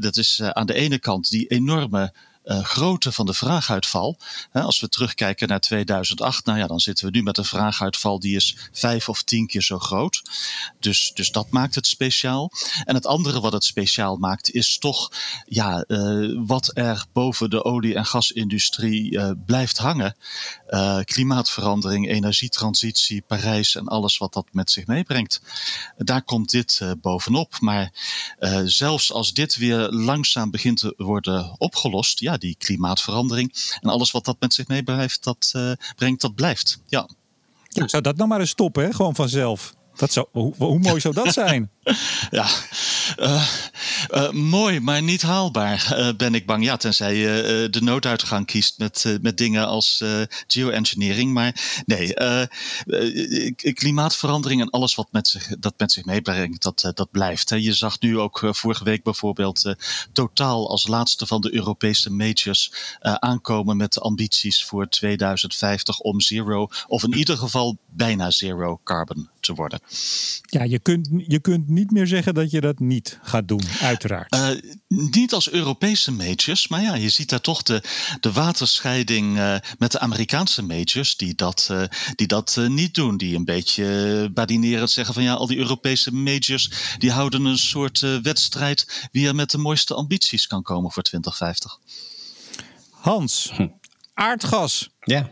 dat 0.00 0.16
is 0.16 0.42
aan 0.42 0.66
de 0.66 0.74
ene 0.74 0.98
kant 0.98 1.30
die 1.30 1.46
enorme 1.46 2.12
uh, 2.48 2.64
grootte 2.64 3.12
van 3.12 3.26
de 3.26 3.34
vraaguitval. 3.34 4.18
als 4.52 4.80
we 4.80 4.88
terugkijken 4.88 5.48
naar 5.48 5.60
2008, 5.60 6.46
nou 6.46 6.58
ja, 6.58 6.66
dan 6.66 6.80
zitten 6.80 7.04
we 7.04 7.10
nu 7.10 7.22
met 7.22 7.38
een 7.38 7.44
vraaguitval 7.44 8.20
die 8.20 8.36
is 8.36 8.56
vijf 8.72 9.08
of 9.08 9.22
tien 9.22 9.46
keer 9.46 9.62
zo 9.62 9.78
groot. 9.78 10.22
Dus, 10.80 11.10
dus 11.14 11.30
dat 11.30 11.50
maakt 11.50 11.74
het 11.74 11.86
speciaal. 11.86 12.50
En 12.84 12.94
het 12.94 13.06
andere 13.06 13.40
wat 13.40 13.52
het 13.52 13.64
speciaal 13.64 14.16
maakt 14.16 14.50
is 14.50 14.78
toch 14.78 15.12
ja, 15.46 15.84
uh, 15.88 16.38
wat 16.46 16.70
er 16.74 17.04
boven 17.12 17.50
de 17.50 17.64
olie- 17.64 17.94
en 17.94 18.06
gasindustrie 18.06 19.12
uh, 19.12 19.30
blijft 19.46 19.78
hangen. 19.78 20.16
Uh, 20.68 20.98
klimaatverandering, 21.04 22.08
energietransitie, 22.08 23.22
Parijs 23.26 23.74
en 23.74 23.86
alles 23.86 24.18
wat 24.18 24.32
dat 24.32 24.46
met 24.52 24.70
zich 24.70 24.86
meebrengt. 24.86 25.40
Daar 25.96 26.22
komt 26.22 26.50
dit 26.50 26.80
uh, 26.82 26.90
bovenop. 27.00 27.60
Maar 27.60 27.92
uh, 28.40 28.60
zelfs 28.64 29.12
als 29.12 29.32
dit 29.32 29.56
weer 29.56 29.88
langzaam 29.90 30.50
begint 30.50 30.78
te 30.78 30.94
worden 30.96 31.54
opgelost, 31.58 32.20
ja, 32.20 32.36
die 32.36 32.56
klimaatverandering 32.58 33.76
en 33.80 33.88
alles 33.88 34.10
wat 34.10 34.24
dat 34.24 34.36
met 34.40 34.54
zich 34.54 34.66
meebrengt, 34.66 35.24
dat 35.24 35.52
brengt, 35.96 36.20
dat 36.20 36.34
blijft. 36.34 36.78
Ja. 36.86 37.08
ja. 37.68 37.88
Zou 37.88 38.02
dat 38.02 38.16
nou 38.16 38.28
maar 38.28 38.40
eens 38.40 38.50
stoppen, 38.50 38.84
hè? 38.84 38.92
gewoon 38.92 39.14
vanzelf? 39.14 39.74
Dat 39.96 40.12
zou, 40.12 40.26
hoe, 40.32 40.54
hoe 40.56 40.78
mooi 40.78 41.00
zou 41.00 41.14
dat 41.14 41.32
zijn? 41.44 41.70
ja, 42.30 42.48
uh, 43.18 43.48
uh, 44.10 44.30
mooi, 44.30 44.80
maar 44.80 45.02
niet 45.02 45.22
haalbaar, 45.22 45.94
uh, 45.98 46.08
ben 46.16 46.34
ik 46.34 46.46
bang. 46.46 46.64
Ja, 46.64 46.76
tenzij 46.76 47.14
je 47.14 47.68
de 47.70 47.82
nooduitgang 47.82 48.46
kiest 48.46 48.78
met, 48.78 49.18
met 49.22 49.38
dingen 49.38 49.66
als 49.66 50.04
geoengineering. 50.46 51.32
Maar 51.32 51.82
nee, 51.86 52.14
klimaatverandering 53.72 54.60
en 54.60 54.70
alles 54.70 54.94
wat 54.94 55.08
met 55.12 55.28
zich, 55.28 55.48
dat 55.58 55.74
met 55.76 55.92
zich 55.92 56.04
meebrengt, 56.04 56.62
dat, 56.62 56.90
dat 56.94 57.10
blijft. 57.10 57.50
Hè. 57.50 57.56
Je 57.56 57.72
zag 57.72 58.00
nu 58.00 58.18
ook 58.18 58.40
vorige 58.50 58.84
week 58.84 59.02
bijvoorbeeld 59.02 59.74
totaal 60.12 60.70
als 60.70 60.86
laatste 60.86 61.26
van 61.26 61.40
de 61.40 61.54
Europese 61.54 62.10
majors 62.10 62.72
aankomen 63.00 63.76
met 63.76 64.00
ambities 64.00 64.64
voor 64.64 64.88
2050 64.88 65.98
om 65.98 66.20
zero, 66.20 66.68
of 66.86 67.02
in 67.02 67.14
ieder 67.14 67.36
geval 67.36 67.76
bijna 67.90 68.30
zero 68.30 68.80
carbon 68.84 69.28
te 69.40 69.54
worden. 69.54 69.80
Ja, 70.42 70.62
je 70.62 70.78
kunt, 70.78 71.08
je 71.26 71.38
kunt 71.38 71.68
niet 71.78 71.90
meer 71.90 72.06
zeggen 72.06 72.34
dat 72.34 72.50
je 72.50 72.60
dat 72.60 72.78
niet 72.78 73.18
gaat 73.22 73.48
doen, 73.48 73.62
uiteraard. 73.80 74.34
Uh, 74.34 74.48
niet 74.88 75.32
als 75.32 75.50
Europese 75.50 76.12
majors, 76.12 76.68
maar 76.68 76.82
ja, 76.82 76.94
je 76.94 77.08
ziet 77.08 77.28
daar 77.28 77.40
toch 77.40 77.62
de, 77.62 77.82
de 78.20 78.32
waterscheiding 78.32 79.36
uh, 79.36 79.56
met 79.78 79.92
de 79.92 79.98
Amerikaanse 79.98 80.62
majors, 80.62 81.16
die 81.16 81.34
dat, 81.34 81.68
uh, 81.70 81.82
die 82.14 82.26
dat 82.26 82.60
niet 82.68 82.94
doen. 82.94 83.16
Die 83.16 83.36
een 83.36 83.44
beetje 83.44 84.30
badinerend 84.34 84.90
zeggen 84.90 85.14
van 85.14 85.22
ja, 85.22 85.34
al 85.34 85.46
die 85.46 85.58
Europese 85.58 86.14
majors, 86.14 86.70
die 86.98 87.10
houden 87.10 87.44
een 87.44 87.58
soort 87.58 88.00
wedstrijd 88.22 89.08
wie 89.12 89.26
er 89.26 89.34
met 89.34 89.50
de 89.50 89.58
mooiste 89.58 89.94
ambities 89.94 90.46
kan 90.46 90.62
komen 90.62 90.90
voor 90.90 91.02
2050. 91.02 91.78
Hans, 92.90 93.50
hm. 93.54 93.68
aardgas. 94.14 94.90
Ja. 95.00 95.30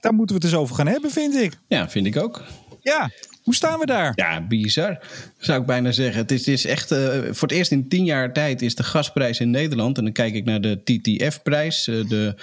Daar 0.00 0.14
moeten 0.14 0.36
we 0.36 0.42
het 0.42 0.52
eens 0.52 0.60
over 0.60 0.76
gaan 0.76 0.86
hebben, 0.86 1.10
vind 1.10 1.34
ik. 1.34 1.58
Ja, 1.68 1.88
vind 1.90 2.06
ik 2.06 2.16
ook. 2.16 2.42
Ja, 2.82 3.10
hoe 3.46 3.54
staan 3.54 3.78
we 3.78 3.86
daar? 3.86 4.12
Ja, 4.14 4.40
bizar 4.40 4.98
zou 5.38 5.60
ik 5.60 5.66
bijna 5.66 5.92
zeggen. 5.92 6.20
Het 6.20 6.30
is, 6.30 6.38
het 6.38 6.48
is 6.48 6.66
echt, 6.66 6.92
uh, 6.92 6.98
voor 7.30 7.48
het 7.48 7.56
eerst 7.56 7.70
in 7.70 7.88
tien 7.88 8.04
jaar 8.04 8.32
tijd 8.32 8.62
is 8.62 8.74
de 8.74 8.82
gasprijs 8.82 9.40
in 9.40 9.50
Nederland, 9.50 9.98
en 9.98 10.04
dan 10.04 10.12
kijk 10.12 10.34
ik 10.34 10.44
naar 10.44 10.60
de 10.60 10.82
TTF-prijs, 10.84 11.88
uh, 11.88 12.08
de, 12.08 12.34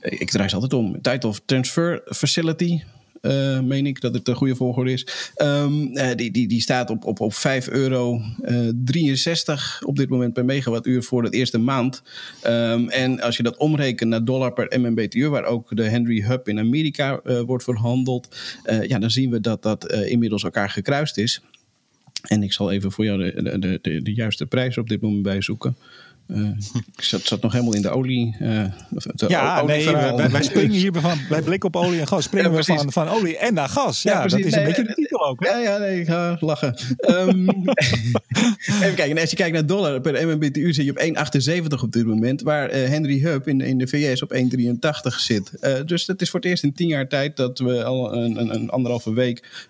ik 0.00 0.30
draai 0.30 0.48
ze 0.48 0.54
altijd 0.54 0.72
om, 0.72 1.00
Title 1.02 1.28
of 1.28 1.40
Transfer 1.44 2.02
Facility, 2.04 2.80
uh, 3.22 3.60
meen 3.60 3.86
ik 3.86 4.00
dat 4.00 4.14
het 4.14 4.24
de 4.24 4.34
goede 4.34 4.56
volgorde 4.56 4.92
is. 4.92 5.32
Um, 5.36 5.96
uh, 5.96 6.08
die, 6.14 6.30
die, 6.30 6.48
die 6.48 6.60
staat 6.60 6.90
op, 6.90 7.04
op, 7.04 7.20
op 7.20 7.34
5 7.34 7.68
euro 7.68 8.20
63 8.74 9.82
op 9.84 9.96
dit 9.96 10.08
moment 10.08 10.32
per 10.32 10.44
megawattuur 10.44 11.02
voor 11.02 11.22
de 11.22 11.30
eerste 11.30 11.58
maand. 11.58 12.02
Um, 12.46 12.88
en 12.88 13.20
als 13.20 13.36
je 13.36 13.42
dat 13.42 13.56
omrekent 13.56 14.10
naar 14.10 14.24
dollar 14.24 14.52
per 14.52 14.80
MMBTU, 14.80 15.28
waar 15.28 15.44
ook 15.44 15.76
de 15.76 15.82
Henry 15.82 16.22
Hub 16.22 16.48
in 16.48 16.58
Amerika 16.58 17.20
wordt 17.46 17.64
verhandeld, 17.64 18.36
ja, 18.82 18.98
dan 18.98 19.10
zien 19.10 19.30
we 19.30 19.40
dat 19.40 19.62
dat 19.62 19.92
inmiddels 19.92 20.44
elkaar 20.44 20.70
gekruist 20.70 21.18
is. 21.18 21.42
En 22.22 22.42
ik 22.42 22.52
zal 22.52 22.70
even 22.70 22.92
voor 22.92 23.04
jou 23.04 23.18
de, 23.18 23.58
de, 23.58 23.78
de, 23.82 24.02
de 24.02 24.14
juiste 24.14 24.46
prijs 24.46 24.78
op 24.78 24.88
dit 24.88 25.00
moment 25.00 25.22
bijzoeken. 25.22 25.76
Uh, 26.28 26.48
ik 26.96 27.02
zat, 27.02 27.20
zat, 27.22 27.42
nog 27.42 27.52
helemaal 27.52 27.74
in 27.74 27.82
de 27.82 27.90
olie. 27.90 28.36
Uh, 28.40 28.64
de 28.88 29.24
ja, 29.28 29.62
nee, 29.62 29.90
wij, 29.90 30.30
wij, 30.30 30.42
springen 30.42 30.76
hier 30.76 30.92
van, 30.92 31.18
bij 31.28 31.42
blik 31.42 31.64
op 31.64 31.76
olie 31.76 32.00
en 32.00 32.06
gas. 32.06 32.24
Springen 32.24 32.50
ja, 32.50 32.56
we 32.56 32.64
van, 32.64 32.92
van 32.92 33.08
olie 33.08 33.38
en 33.38 33.54
naar 33.54 33.68
gas. 33.68 34.02
Ja, 34.02 34.12
ja 34.12 34.26
dat 34.26 34.38
is 34.38 34.54
een 34.54 34.64
beetje 34.64 35.07
ook. 35.12 35.44
Hè? 35.44 35.50
Ja, 35.50 35.58
ja, 35.58 35.78
nee, 35.78 36.00
ik 36.00 36.06
ga 36.06 36.36
lachen. 36.40 36.74
um, 37.10 37.48
even 38.82 38.94
kijken, 38.94 39.18
als 39.18 39.30
je 39.30 39.36
kijkt 39.36 39.52
naar 39.52 39.66
dollar 39.66 40.00
per 40.00 40.26
MMBTU 40.26 40.72
zit 40.72 40.84
je 40.84 40.90
op 40.90 41.68
1,78 41.78 41.82
op 41.82 41.92
dit 41.92 42.06
moment. 42.06 42.42
Waar 42.42 42.74
uh, 42.74 42.88
Henry 42.88 43.20
Hub 43.20 43.48
in, 43.48 43.60
in 43.60 43.78
de 43.78 43.86
VS 43.86 44.22
op 44.22 44.34
1,83 44.34 44.40
zit. 45.16 45.52
dus 45.86 46.06
dat 46.06 46.20
is 46.20 46.30
voor 46.30 46.40
het 46.40 46.48
eerst 46.48 46.62
in 46.62 46.72
tien 46.72 46.88
jaar 46.88 47.08
tijd 47.08 47.36
dat 47.36 47.58
we 47.58 47.84
al 47.84 48.14
een, 48.14 48.40
een, 48.40 48.54
een 48.54 48.70
anderhalve 48.70 49.12
week 49.12 49.66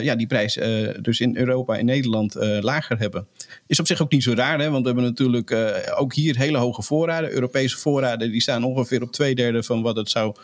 ja, 0.00 0.14
die 0.14 0.26
prijs 0.26 0.58
dus 1.00 1.20
in 1.20 1.36
Europa 1.36 1.78
en 1.78 1.84
Nederland 1.84 2.34
lager 2.60 2.98
hebben. 2.98 3.26
Is 3.66 3.80
op 3.80 3.86
zich 3.86 4.02
ook 4.02 4.12
niet 4.12 4.22
zo 4.22 4.32
raar, 4.34 4.60
hè, 4.60 4.70
want 4.70 4.80
we 4.80 4.86
hebben 4.86 5.04
natuurlijk 5.04 5.56
ook 5.96 6.14
hier 6.14 6.36
hele 6.36 6.58
hoge 6.58 6.82
voorraden. 6.82 7.32
Europese 7.32 7.78
voorraden 7.78 8.30
die 8.30 8.40
staan 8.40 8.64
ongeveer 8.64 9.02
op 9.02 9.12
twee 9.12 9.34
derde 9.34 9.62
van 9.62 9.82
wat 9.82 9.96
het 9.96 10.10
zou 10.10 10.34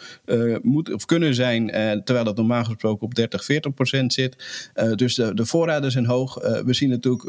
moeten 0.63 0.95
of 0.95 1.05
kunnen 1.05 1.35
zijn. 1.35 1.67
Terwijl 2.05 2.25
dat 2.25 2.37
normaal 2.37 2.65
gesproken 2.65 3.07
op 3.07 3.15
30, 3.15 3.45
40 3.45 3.75
procent 3.75 4.13
zit. 4.13 4.36
Uh, 4.75 4.93
dus 4.93 5.15
de, 5.15 5.35
de 5.35 5.47
voorraden 5.47 5.91
zijn 5.91 6.07
hoog. 6.07 6.35
we 6.65 6.75
zien 6.75 6.89
natuurlijk 6.89 7.23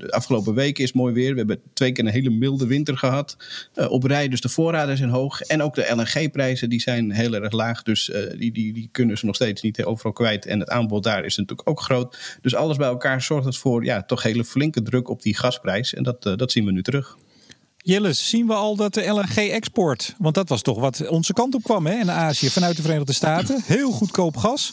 de 0.00 0.10
afgelopen 0.10 0.54
weken 0.54 0.84
is 0.84 0.92
mooi 0.92 1.14
weer. 1.14 1.30
We 1.32 1.38
hebben 1.38 1.60
twee 1.72 1.92
keer 1.92 2.04
een 2.04 2.10
hele 2.10 2.30
milde 2.30 2.66
winter 2.66 2.96
gehad 2.98 3.36
op 3.88 4.04
rij. 4.04 4.28
Dus 4.28 4.40
de 4.40 4.48
voorraden 4.48 4.96
zijn 4.96 5.10
hoog. 5.10 5.40
En 5.40 5.62
ook 5.62 5.74
de 5.74 5.92
LNG-prijzen 5.94 6.68
die 6.68 6.80
zijn 6.80 7.10
heel 7.10 7.34
erg 7.34 7.52
laag. 7.52 7.82
Dus 7.82 8.12
die, 8.38 8.52
die, 8.52 8.72
die 8.72 8.88
kunnen 8.92 9.18
ze 9.18 9.26
nog 9.26 9.34
steeds 9.34 9.62
niet 9.62 9.84
overal 9.84 10.12
kwijt. 10.12 10.46
En 10.46 10.60
het 10.60 10.68
aanbod 10.68 11.02
daar 11.02 11.24
is 11.24 11.36
natuurlijk 11.36 11.68
ook 11.68 11.80
groot. 11.80 12.38
Dus 12.40 12.54
alles 12.54 12.76
bij 12.76 12.88
elkaar 12.88 13.22
zorgt 13.22 13.46
het 13.46 13.56
voor 13.56 13.84
ja, 13.84 14.02
toch 14.02 14.22
hele 14.22 14.44
flinke 14.44 14.82
druk 14.82 15.08
op 15.08 15.22
die 15.22 15.36
gasprijs. 15.36 15.94
En 15.94 16.02
dat, 16.02 16.22
dat 16.22 16.52
zien 16.52 16.64
we 16.64 16.72
nu 16.72 16.82
terug. 16.82 17.16
Jilles, 17.82 18.28
zien 18.28 18.46
we 18.46 18.54
al 18.54 18.76
dat 18.76 18.94
de 18.94 19.06
LNG-export, 19.06 20.14
want 20.18 20.34
dat 20.34 20.48
was 20.48 20.62
toch 20.62 20.78
wat 20.78 21.08
onze 21.08 21.32
kant 21.32 21.54
op 21.54 21.62
kwam 21.62 21.86
hè, 21.86 21.98
in 21.98 22.10
Azië 22.10 22.50
vanuit 22.50 22.76
de 22.76 22.82
Verenigde 22.82 23.12
Staten. 23.12 23.62
Heel 23.64 23.90
goedkoop 23.90 24.36
gas. 24.36 24.72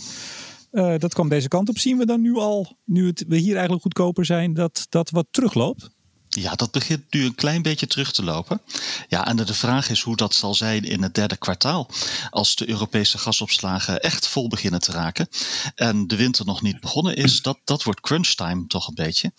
Uh, 0.72 0.98
dat 0.98 1.14
kwam 1.14 1.30
deze 1.30 1.48
kant 1.48 1.70
op. 1.70 1.78
Zien 1.78 1.98
we 1.98 2.06
dan 2.06 2.22
nu 2.22 2.36
al, 2.36 2.78
nu 2.86 3.08
het, 3.08 3.26
we 3.28 3.38
hier 3.38 3.54
eigenlijk 3.54 3.82
goedkoper 3.82 4.26
zijn, 4.26 4.54
dat 4.54 4.86
dat 4.90 5.10
wat 5.10 5.28
terugloopt? 5.32 5.90
Ja, 6.30 6.56
dat 6.56 6.72
begint 6.72 7.04
nu 7.10 7.26
een 7.26 7.36
klein 7.36 7.62
beetje 7.62 7.88
terug 7.88 8.12
te 8.12 8.24
lopen. 8.24 8.62
Ja, 9.08 9.28
en 9.28 9.36
de 9.36 9.54
vraag 9.54 9.90
is 9.90 10.02
hoe 10.02 10.16
dat 10.16 10.36
zal 10.36 10.56
zijn 10.56 10.84
in 10.84 11.04
het 11.04 11.16
derde 11.16 11.38
kwartaal. 11.38 11.90
Als 12.30 12.56
de 12.56 12.70
Europese 12.70 13.18
gasopslagen 13.18 14.02
echt 14.02 14.28
vol 14.28 14.48
beginnen 14.48 14.80
te 14.80 14.92
raken. 14.92 15.28
En 15.76 16.08
de 16.08 16.16
winter 16.16 16.46
nog 16.46 16.62
niet 16.62 16.80
begonnen 16.80 17.16
is. 17.16 17.42
Dat, 17.42 17.58
dat 17.64 17.84
wordt 17.84 18.02
crunch 18.02 18.28
time 18.28 18.68
toch 18.68 18.88
een 18.88 18.96
beetje. 18.96 19.32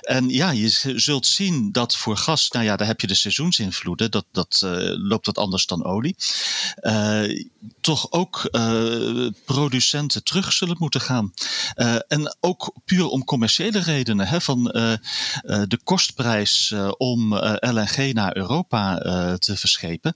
En 0.00 0.28
ja, 0.28 0.50
je 0.50 0.92
zult 0.96 1.26
zien 1.26 1.72
dat 1.72 1.96
voor 1.96 2.16
gas, 2.16 2.50
nou 2.50 2.64
ja, 2.64 2.76
daar 2.76 2.86
heb 2.86 3.00
je 3.00 3.06
de 3.06 3.14
seizoensinvloeden. 3.14 4.10
Dat, 4.10 4.24
dat 4.32 4.60
uh, 4.64 4.70
loopt 5.08 5.26
wat 5.26 5.38
anders 5.38 5.66
dan 5.66 5.84
olie. 5.84 6.16
Uh, 6.82 7.44
toch 7.80 8.12
ook 8.12 8.48
uh, 8.50 9.28
producenten 9.44 10.24
terug 10.24 10.52
zullen 10.52 10.76
moeten 10.78 11.00
gaan. 11.00 11.32
en 12.08 12.36
ook 12.40 12.74
puur 12.84 13.06
om 13.06 13.24
commerciële 13.24 13.78
redenen. 13.78 14.26
Hè, 14.26 14.40
van 14.40 14.64
de 14.64 15.78
uh, 16.20 16.90
om 16.96 17.36
eh, 17.36 17.72
LNG 17.72 18.12
naar 18.12 18.36
Europa 18.36 19.06
uh, 19.06 19.32
te 19.32 19.56
verschepen 19.56 20.14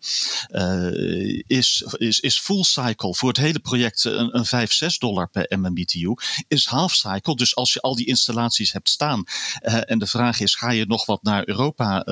is, 1.46 1.84
is, 1.96 2.20
is 2.20 2.38
full 2.38 2.62
cycle 2.62 3.14
voor 3.14 3.28
het 3.28 3.38
hele 3.38 3.58
project 3.58 4.04
een, 4.04 4.36
een 4.38 4.44
5, 4.44 4.72
6 4.72 4.98
dollar 4.98 5.28
per 5.28 5.58
MMBTU. 5.58 6.14
Is 6.48 6.66
half 6.66 6.94
cycle, 6.94 7.36
dus 7.36 7.56
als 7.56 7.72
je 7.72 7.80
al 7.80 7.94
die 7.94 8.06
installaties 8.06 8.72
hebt 8.72 8.88
staan 8.88 9.24
en 9.60 9.98
de 9.98 10.06
vraag 10.06 10.40
is, 10.40 10.54
ga 10.54 10.70
je 10.70 10.86
nog 10.86 11.06
wat 11.06 11.22
naar 11.22 11.48
Europa 11.48 12.02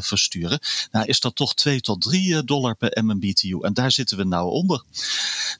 versturen? 0.00 0.58
Nou, 0.90 1.06
is 1.06 1.20
dat 1.20 1.36
toch 1.36 1.54
2 1.54 1.80
tot 1.80 2.00
3 2.00 2.44
dollar 2.44 2.76
per 2.76 3.04
MMBTU 3.04 3.58
en 3.60 3.74
daar 3.74 3.92
zitten 3.92 4.16
we 4.16 4.24
nou 4.24 4.50
onder. 4.50 4.82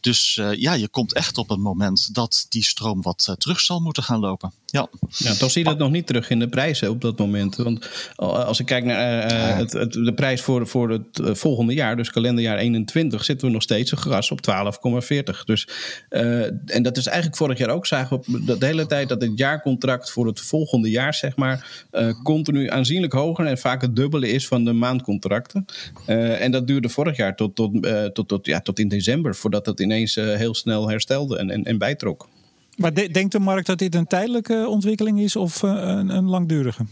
Dus 0.01 0.41
ja, 0.57 0.73
je 0.73 0.89
komt 0.89 1.13
echt 1.13 1.39
op 1.39 1.51
een 1.51 1.61
moment 1.61 2.15
dat 2.15 2.47
die 2.49 2.65
stroom 2.65 3.03
wat 3.03 3.35
terug 3.39 3.61
zal 3.61 3.81
moeten 3.81 4.03
gaan 4.03 4.21
lopen. 4.21 4.53
Ja. 4.67 4.89
ja, 5.17 5.35
toch 5.35 5.51
zie 5.51 5.63
je 5.63 5.69
dat 5.69 5.79
nog 5.79 5.91
niet 5.91 6.07
terug 6.07 6.31
in 6.31 6.39
de 6.39 6.49
prijzen 6.49 6.91
op 6.91 7.01
dat 7.01 7.19
moment. 7.19 7.46
Want 7.55 7.89
als 8.17 8.61
ik 8.61 8.67
kijk 8.67 8.85
naar 8.85 9.33
uh, 9.33 9.57
het, 9.57 9.73
het, 9.73 9.93
de 9.93 10.15
prijs 10.15 10.41
voor, 10.41 10.67
voor 10.67 10.91
het 10.91 11.19
eh, 11.19 11.35
volgende 11.35 11.75
jaar, 11.75 11.97
dus 11.97 12.11
kalenderjaar 12.11 12.59
21, 12.59 13.25
zitten 13.25 13.47
we 13.47 13.53
nog 13.53 13.63
steeds 13.63 13.93
een 13.93 13.99
gas 13.99 14.31
op 14.31 14.41
12,40. 14.51 15.45
Dus, 15.45 15.69
uh, 16.11 16.45
en 16.45 16.83
dat 16.83 16.97
is 16.97 17.07
eigenlijk 17.07 17.37
vorig 17.37 17.59
jaar 17.59 17.69
ook, 17.69 17.87
zagen 17.87 18.23
we 18.27 18.59
de 18.59 18.67
hele 18.67 18.87
tijd 18.87 19.09
dat 19.09 19.23
het 19.23 19.33
jaarcontract 19.35 20.11
voor 20.11 20.27
het 20.27 20.41
volgende 20.41 20.91
jaar, 20.91 21.15
zeg 21.15 21.37
maar, 21.37 21.87
uh, 21.93 22.23
continu 22.23 22.71
aanzienlijk 22.71 23.13
hoger 23.13 23.47
en 23.47 23.59
vaak 23.59 23.81
het 23.81 23.97
dubbele 23.97 24.29
is 24.29 24.49
van 24.49 24.65
de 24.65 24.73
maandcontracten. 24.73 25.65
en 26.07 26.51
dat 26.51 26.67
duurde 26.67 26.89
vorig 26.89 27.17
jaar 27.17 27.37
tot, 27.37 27.55
tot, 27.55 27.89
tot, 28.13 28.29
tot, 28.29 28.47
ja, 28.47 28.61
tot 28.61 28.79
in 28.79 28.89
december, 28.89 29.35
voordat 29.35 29.67
het 29.67 29.81
ineens 29.81 30.15
heel 30.15 30.55
snel 30.55 30.89
herstelde 30.89 31.39
en, 31.39 31.51
en, 31.51 31.65
en 31.65 31.79
bijtrok. 31.79 32.29
Maar 32.77 32.95
de, 32.95 33.11
denkt 33.11 33.33
de 33.33 33.39
markt 33.39 33.67
dat 33.67 33.79
dit 33.79 33.95
een 33.95 34.07
tijdelijke 34.07 34.67
ontwikkeling 34.69 35.21
is 35.21 35.37
of 35.37 35.63
een, 35.63 36.09
een 36.09 36.29
langdurige? 36.29 36.85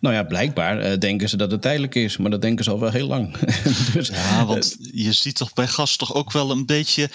Nou 0.00 0.14
ja, 0.14 0.22
blijkbaar 0.22 0.90
uh, 0.90 0.98
denken 0.98 1.28
ze 1.28 1.36
dat 1.36 1.50
het 1.50 1.62
tijdelijk 1.62 1.94
is, 1.94 2.16
maar 2.16 2.30
dat 2.30 2.42
denken 2.42 2.64
ze 2.64 2.70
al 2.70 2.80
wel 2.80 2.90
heel 2.90 3.06
lang. 3.06 3.36
dus, 3.92 4.08
ja, 4.08 4.46
want 4.46 4.76
je 4.92 5.12
ziet 5.12 5.34
toch 5.34 5.52
bij 5.52 5.66
gas 5.66 5.96
toch 5.96 6.14
ook 6.14 6.32
wel 6.32 6.50
een 6.50 6.66
beetje 6.66 7.10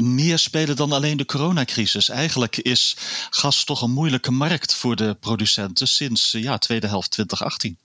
meer 0.00 0.38
spelen 0.38 0.76
dan 0.76 0.92
alleen 0.92 1.16
de 1.16 1.24
coronacrisis. 1.24 2.08
Eigenlijk 2.08 2.56
is 2.56 2.96
gas 3.30 3.64
toch 3.64 3.82
een 3.82 3.90
moeilijke 3.90 4.30
markt 4.30 4.74
voor 4.74 4.96
de 4.96 5.16
producenten 5.20 5.88
sinds 5.88 6.30
ja, 6.30 6.58
tweede 6.58 6.86
helft 6.86 7.10
2018. 7.10 7.78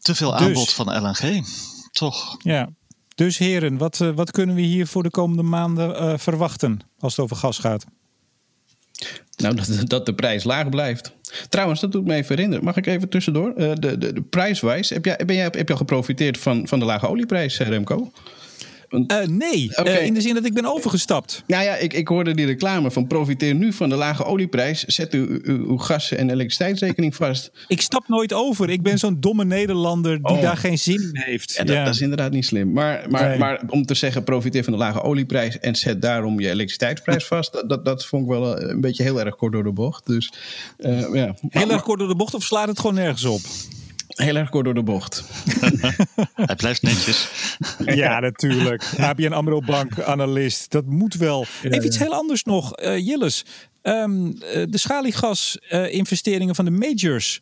Te 0.00 0.14
veel 0.14 0.30
dus- 0.30 0.40
aanbod 0.40 0.72
van 0.72 1.02
LNG, 1.02 1.44
toch? 1.92 2.36
Ja, 2.38 2.68
Dus 3.14 3.38
heren, 3.38 3.78
wat, 3.78 4.00
uh, 4.00 4.10
wat 4.14 4.30
kunnen 4.30 4.54
we 4.54 4.62
hier 4.62 4.86
voor 4.86 5.02
de 5.02 5.10
komende 5.10 5.42
maanden 5.42 6.02
uh, 6.02 6.18
verwachten 6.18 6.80
als 6.98 7.16
het 7.16 7.24
over 7.24 7.36
gas 7.36 7.58
gaat? 7.58 7.84
Nou, 9.36 9.54
dat, 9.54 9.90
dat 9.90 10.06
de 10.06 10.14
prijs 10.14 10.44
laag 10.44 10.68
blijft. 10.68 11.12
Trouwens, 11.48 11.80
dat 11.80 11.92
doet 11.92 12.06
me 12.06 12.14
even 12.14 12.34
herinneren. 12.34 12.64
Mag 12.64 12.76
ik 12.76 12.86
even 12.86 13.08
tussendoor? 13.08 13.52
Uh, 13.56 13.72
de, 13.74 13.98
de, 13.98 14.12
de 14.12 14.22
prijswijs, 14.22 14.90
heb 14.90 15.04
jij, 15.04 15.16
ben 15.26 15.36
jij, 15.36 15.44
heb 15.44 15.66
je 15.66 15.72
al 15.72 15.76
geprofiteerd 15.76 16.38
van, 16.38 16.68
van 16.68 16.78
de 16.78 16.84
lage 16.84 17.08
olieprijs, 17.08 17.58
Remco? 17.58 18.12
Uh, 18.90 19.26
nee, 19.26 19.70
okay. 19.76 19.98
uh, 19.98 20.06
in 20.06 20.14
de 20.14 20.20
zin 20.20 20.34
dat 20.34 20.44
ik 20.44 20.54
ben 20.54 20.64
overgestapt. 20.64 21.42
Nou 21.46 21.64
ja, 21.64 21.76
ik, 21.76 21.92
ik 21.92 22.08
hoorde 22.08 22.34
die 22.34 22.46
reclame 22.46 22.90
van 22.90 23.06
profiteer 23.06 23.54
nu 23.54 23.72
van 23.72 23.88
de 23.88 23.94
lage 23.94 24.24
olieprijs. 24.24 24.84
Zet 24.84 25.12
uw, 25.12 25.26
uw, 25.42 25.66
uw 25.68 25.76
gas- 25.76 26.12
en 26.12 26.30
elektriciteitsrekening 26.30 27.14
vast. 27.14 27.50
Ik 27.68 27.80
stap 27.80 28.08
nooit 28.08 28.32
over. 28.32 28.70
Ik 28.70 28.82
ben 28.82 28.98
zo'n 28.98 29.20
domme 29.20 29.44
Nederlander 29.44 30.22
die 30.22 30.36
oh. 30.36 30.42
daar 30.42 30.56
geen 30.56 30.78
zin 30.78 31.02
in 31.02 31.10
heeft. 31.12 31.52
Ja, 31.52 31.64
dat, 31.64 31.76
ja. 31.76 31.84
dat, 31.84 31.94
is 31.94 32.00
inderdaad 32.00 32.32
niet 32.32 32.46
slim. 32.46 32.72
Maar, 32.72 33.06
maar, 33.10 33.28
nee. 33.28 33.38
maar 33.38 33.62
om 33.68 33.86
te 33.86 33.94
zeggen 33.94 34.24
profiteer 34.24 34.64
van 34.64 34.72
de 34.72 34.78
lage 34.78 35.02
olieprijs 35.02 35.58
en 35.58 35.76
zet 35.76 36.02
daarom 36.02 36.40
je 36.40 36.46
elektriciteitsprijs 36.46 37.24
vast. 37.24 37.52
Dat, 37.52 37.68
dat, 37.68 37.84
dat 37.84 38.06
vond 38.06 38.22
ik 38.22 38.28
wel 38.28 38.62
een 38.62 38.80
beetje 38.80 39.02
heel 39.02 39.20
erg 39.20 39.36
kort 39.36 39.52
door 39.52 39.64
de 39.64 39.72
bocht. 39.72 40.06
Dus, 40.06 40.32
uh, 40.78 41.14
ja. 41.14 41.34
Heel 41.48 41.70
erg 41.70 41.82
kort 41.82 41.98
door 41.98 42.08
de 42.08 42.16
bocht 42.16 42.34
of 42.34 42.42
slaat 42.42 42.68
het 42.68 42.80
gewoon 42.80 42.94
nergens 42.94 43.24
op? 43.24 43.40
Heel 44.18 44.36
erg 44.36 44.48
kort 44.48 44.64
door 44.64 44.74
de 44.74 44.82
bocht. 44.82 45.24
Hij 46.34 46.54
blijft 46.56 46.82
netjes. 46.82 47.28
Ja, 47.84 48.20
natuurlijk. 48.20 48.84
ABN 48.98 49.32
AMRO 49.32 49.60
Bank, 49.60 50.00
analist. 50.00 50.70
Dat 50.70 50.86
moet 50.86 51.14
wel. 51.14 51.46
Even 51.62 51.84
iets 51.84 51.98
heel 51.98 52.14
anders 52.14 52.44
nog. 52.44 52.80
Uh, 52.80 52.98
Jilles, 52.98 53.44
um, 53.82 54.38
de 54.38 54.78
schaliegas-investeringen 54.78 56.48
uh, 56.48 56.54
van 56.54 56.64
de 56.64 56.70
majors... 56.70 57.40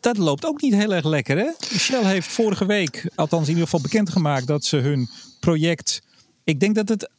dat 0.00 0.16
loopt 0.16 0.46
ook 0.46 0.60
niet 0.60 0.74
heel 0.74 0.94
erg 0.94 1.04
lekker, 1.04 1.36
hè? 1.36 1.50
Shell 1.78 2.04
heeft 2.04 2.28
vorige 2.28 2.66
week, 2.66 3.08
althans 3.14 3.42
in 3.42 3.48
ieder 3.48 3.64
geval 3.64 3.80
bekendgemaakt... 3.80 4.46
dat 4.46 4.64
ze 4.64 4.76
hun 4.76 5.08
project... 5.40 6.02
Ik 6.44 6.60
denk 6.60 6.74
dat 6.74 6.88
het 6.88 7.10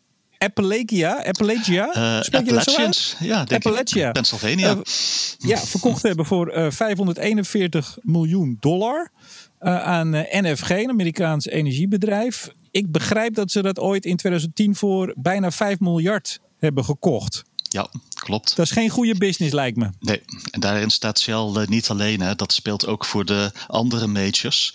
Appalachia, 0.45 1.23
Appalachia, 1.23 1.95
uh, 1.95 2.21
spreek 2.21 2.45
je 2.45 2.51
dat 2.51 2.63
zo 2.63 2.77
uit? 2.77 3.15
Ja, 3.19 3.43
denk 3.43 3.65
Appalachia. 3.65 4.07
Ik. 4.07 4.13
Pennsylvania. 4.13 4.75
Uh, 4.75 4.81
ja, 5.37 5.57
verkocht 5.57 6.03
hebben 6.09 6.25
voor 6.25 6.57
uh, 6.57 6.71
541 6.71 7.97
miljoen 8.01 8.57
dollar 8.59 9.11
aan 9.59 10.09
NFG, 10.31 10.69
een 10.69 10.89
Amerikaans 10.89 11.45
energiebedrijf. 11.45 12.49
Ik 12.71 12.91
begrijp 12.91 13.33
dat 13.33 13.51
ze 13.51 13.61
dat 13.61 13.79
ooit 13.79 14.05
in 14.05 14.15
2010 14.15 14.75
voor 14.75 15.13
bijna 15.17 15.51
5 15.51 15.79
miljard 15.79 16.39
hebben 16.57 16.85
gekocht. 16.85 17.43
Ja, 17.69 17.89
klopt. 18.13 18.55
Dat 18.55 18.65
is 18.65 18.71
geen 18.71 18.89
goede 18.89 19.15
business, 19.15 19.53
lijkt 19.53 19.77
me. 19.77 19.89
Nee, 19.99 20.21
en 20.51 20.59
daarin 20.59 20.89
staat 20.89 21.19
Shell 21.19 21.51
uh, 21.57 21.67
niet 21.67 21.89
alleen. 21.89 22.21
Hè. 22.21 22.35
Dat 22.35 22.53
speelt 22.53 22.85
ook 22.85 23.05
voor 23.05 23.25
de 23.25 23.51
andere 23.67 24.07
majors. 24.07 24.73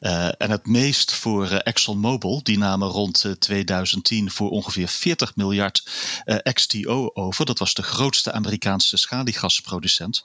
Uh, 0.00 0.26
en 0.26 0.50
het 0.50 0.66
meest 0.66 1.12
voor 1.12 1.50
uh, 1.50 1.58
ExxonMobil. 1.62 2.40
Die 2.42 2.58
namen 2.58 2.88
rond 2.88 3.34
2010 3.38 4.30
voor 4.30 4.50
ongeveer 4.50 4.88
40 4.88 5.36
miljard 5.36 5.82
XTO 6.52 7.10
over. 7.14 7.46
Dat 7.46 7.58
was 7.58 7.74
de 7.74 7.82
grootste 7.82 8.32
Amerikaanse 8.32 8.96
schaliegasproducent. 8.96 10.24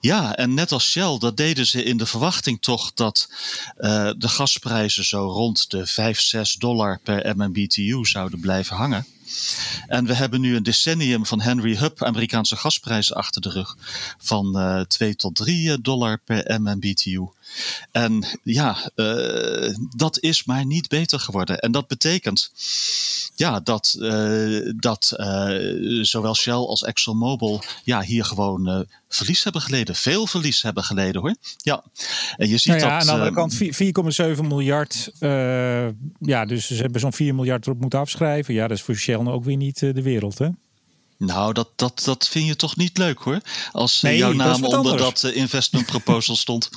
Ja, 0.00 0.36
en 0.36 0.54
net 0.54 0.72
als 0.72 0.90
Shell, 0.90 1.18
dat 1.18 1.36
deden 1.36 1.66
ze 1.66 1.82
in 1.82 1.96
de 1.96 2.06
verwachting 2.06 2.62
toch 2.62 2.92
dat 2.94 3.28
de 4.16 4.28
gasprijzen 4.28 5.04
zo 5.04 5.26
rond 5.26 5.70
de 5.70 5.86
5, 5.86 6.20
6 6.20 6.54
dollar 6.54 7.00
per 7.02 7.36
MMBTU 7.36 8.04
zouden 8.04 8.40
blijven 8.40 8.76
hangen. 8.76 9.06
En 9.86 10.06
we 10.06 10.14
hebben 10.14 10.40
nu 10.40 10.56
een 10.56 10.62
decennium 10.62 11.26
van 11.26 11.40
Henry 11.40 11.76
Hub, 11.76 12.02
Amerikaanse 12.02 12.56
gasprijzen 12.56 13.16
achter 13.16 13.40
de 13.40 13.50
rug, 13.50 13.76
van 14.18 14.58
uh, 14.58 14.80
2 14.80 15.16
tot 15.16 15.34
3 15.34 15.80
dollar 15.80 16.20
per 16.24 16.60
MMBTU. 16.60 17.28
En 17.90 18.24
ja, 18.42 18.90
uh, 18.96 19.74
dat 19.96 20.20
is 20.20 20.44
maar 20.44 20.66
niet 20.66 20.88
beter 20.88 21.20
geworden. 21.20 21.58
En 21.58 21.72
dat 21.72 21.86
betekent 21.86 22.50
ja, 23.34 23.60
dat, 23.60 23.96
uh, 23.98 24.72
dat 24.76 25.14
uh, 25.16 26.02
zowel 26.04 26.34
Shell 26.34 26.52
als 26.52 26.82
ExxonMobil 26.82 27.62
ja, 27.84 28.02
hier 28.02 28.24
gewoon 28.24 28.86
verlies 29.08 29.44
hebben 29.44 29.62
geleden. 29.62 29.94
Veel 29.94 30.26
verlies 30.26 30.62
hebben 30.62 30.84
geleden 30.84 31.20
hoor. 31.20 31.34
Ja, 31.56 31.84
en 32.36 32.48
je 32.48 32.58
ziet 32.58 32.66
nou 32.66 32.80
ja, 32.80 32.98
dat. 32.98 33.00
Aan 33.00 33.06
de 33.06 33.12
andere 33.12 33.32
kant 33.32 33.54
4,7 34.36 34.46
miljard. 34.46 35.10
ja, 36.18 36.44
dus 36.44 36.66
ze 36.66 36.74
hebben 36.74 37.00
zo'n 37.00 37.12
4 37.12 37.34
miljard 37.34 37.66
erop 37.66 37.80
moeten 37.80 37.98
afschrijven. 37.98 38.54
Ja, 38.54 38.68
dat 38.68 38.76
is 38.76 38.82
voor 38.82 38.94
Shell 38.94 39.16
ook 39.16 39.44
weer 39.44 39.56
niet 39.56 39.78
de 39.78 40.02
wereld 40.02 40.38
hè. 40.38 40.48
Nou, 41.24 41.52
dat, 41.52 41.68
dat, 41.76 42.02
dat 42.04 42.28
vind 42.28 42.46
je 42.46 42.56
toch 42.56 42.76
niet 42.76 42.98
leuk 42.98 43.18
hoor. 43.18 43.40
Als 43.72 44.00
nee, 44.00 44.16
jouw 44.16 44.32
naam 44.32 44.64
onder 44.64 44.78
anders. 44.78 45.02
dat 45.02 45.22
uh, 45.22 45.36
investment 45.36 45.86
proposal 45.86 46.36
stond. 46.36 46.70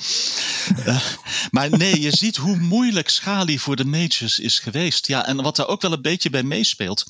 uh, 0.86 1.00
maar 1.50 1.70
nee, 1.70 2.00
je 2.00 2.16
ziet 2.16 2.36
hoe 2.36 2.56
moeilijk 2.56 3.08
Schali 3.08 3.58
voor 3.58 3.76
de 3.76 3.84
majors 3.84 4.38
is 4.38 4.58
geweest. 4.58 5.06
Ja, 5.06 5.26
en 5.26 5.42
wat 5.42 5.56
daar 5.56 5.68
ook 5.68 5.82
wel 5.82 5.92
een 5.92 6.02
beetje 6.02 6.30
bij 6.30 6.42
meespeelt. 6.42 7.06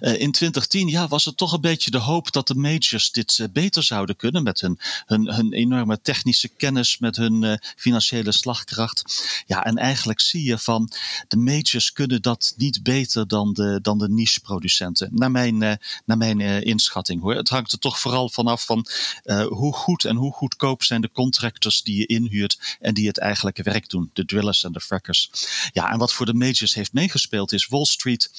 Uh, 0.00 0.20
in 0.20 0.32
2010 0.32 0.88
ja, 0.88 1.08
was 1.08 1.24
het 1.24 1.36
toch 1.36 1.52
een 1.52 1.60
beetje 1.60 1.90
de 1.90 1.98
hoop 1.98 2.32
dat 2.32 2.46
de 2.46 2.54
majors 2.54 3.10
dit 3.10 3.48
beter 3.52 3.82
zouden 3.82 4.16
kunnen. 4.16 4.42
Met 4.42 4.60
hun, 4.60 4.78
hun, 5.06 5.34
hun 5.34 5.52
enorme 5.52 6.00
technische 6.00 6.48
kennis, 6.48 6.98
met 6.98 7.16
hun 7.16 7.60
financiële 7.76 8.32
slagkracht. 8.32 9.02
Ja, 9.46 9.64
en 9.64 9.76
eigenlijk 9.76 10.20
zie 10.20 10.44
je 10.44 10.58
van 10.58 10.92
de 11.28 11.36
majors 11.36 11.92
kunnen 11.92 12.22
dat 12.22 12.54
niet 12.56 12.82
beter 12.82 13.28
dan 13.28 13.52
de, 13.52 13.78
dan 13.82 13.98
de 13.98 14.08
niche 14.08 14.40
producenten. 14.40 15.08
Naar 15.12 15.30
mijn, 15.30 15.58
naar 16.04 16.16
mijn 16.16 16.66
inschatting 16.68 17.20
hoor. 17.20 17.34
Het 17.34 17.48
hangt 17.48 17.72
er 17.72 17.78
toch 17.78 17.98
vooral 17.98 18.28
vanaf 18.28 18.64
van 18.64 18.86
uh, 19.24 19.46
hoe 19.46 19.72
goed 19.72 20.04
en 20.04 20.16
hoe 20.16 20.32
goedkoop 20.32 20.82
zijn 20.82 21.00
de 21.00 21.10
contractors 21.12 21.82
die 21.82 21.98
je 21.98 22.06
inhuurt 22.06 22.76
en 22.80 22.94
die 22.94 23.06
het 23.06 23.18
eigenlijke 23.18 23.62
werk 23.62 23.88
doen. 23.88 24.10
De 24.12 24.24
drillers 24.24 24.64
en 24.64 24.72
de 24.72 24.80
frackers. 24.80 25.30
Ja, 25.72 25.90
en 25.90 25.98
wat 25.98 26.12
voor 26.12 26.26
de 26.26 26.34
majors 26.34 26.74
heeft 26.74 26.92
meegespeeld 26.92 27.52
is 27.52 27.66
Wall 27.66 27.84
Street. 27.84 28.30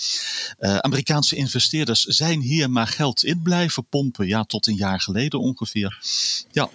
Uh, 0.60 0.78
Amerikaanse 0.78 1.36
investeerders 1.36 2.04
zijn 2.04 2.42
hier 2.42 2.70
maar 2.70 2.88
geld 2.88 3.24
in 3.24 3.42
blijven 3.42 3.86
pompen. 3.86 4.28
Ja, 4.28 4.44
tot 4.44 4.68
een 4.68 4.76
jaar 4.76 5.02
geleden 5.02 5.40
ongeveer. 5.40 6.00
Ja. 6.52 6.70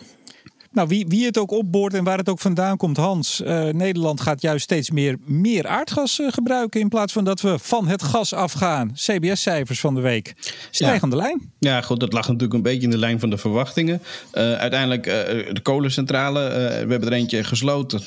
Nou, 0.74 0.88
wie, 0.88 1.06
wie 1.08 1.24
het 1.24 1.38
ook 1.38 1.50
opboort 1.50 1.94
en 1.94 2.04
waar 2.04 2.18
het 2.18 2.28
ook 2.28 2.40
vandaan 2.40 2.76
komt, 2.76 2.96
Hans. 2.96 3.40
Uh, 3.40 3.68
Nederland 3.68 4.20
gaat 4.20 4.42
juist 4.42 4.64
steeds 4.64 4.90
meer, 4.90 5.16
meer 5.24 5.66
aardgas 5.66 6.18
uh, 6.18 6.32
gebruiken. 6.32 6.80
In 6.80 6.88
plaats 6.88 7.12
van 7.12 7.24
dat 7.24 7.40
we 7.40 7.58
van 7.58 7.88
het 7.88 8.02
gas 8.02 8.32
afgaan. 8.32 8.92
CBS-cijfers 8.94 9.80
van 9.80 9.94
de 9.94 10.00
week. 10.00 10.34
Stijgende 10.70 11.16
ja. 11.16 11.22
lijn. 11.22 11.52
Ja, 11.58 11.80
goed, 11.80 12.00
dat 12.00 12.12
lag 12.12 12.26
natuurlijk 12.26 12.54
een 12.54 12.62
beetje 12.62 12.82
in 12.82 12.90
de 12.90 12.98
lijn 12.98 13.20
van 13.20 13.30
de 13.30 13.38
verwachtingen. 13.38 14.02
Uh, 14.32 14.52
uiteindelijk 14.52 15.04
de 15.04 15.60
kolencentrale. 15.62 16.40
we 16.86 16.90
hebben 16.90 17.08
er 17.08 17.12
eentje 17.12 17.44
gesloten. 17.44 18.00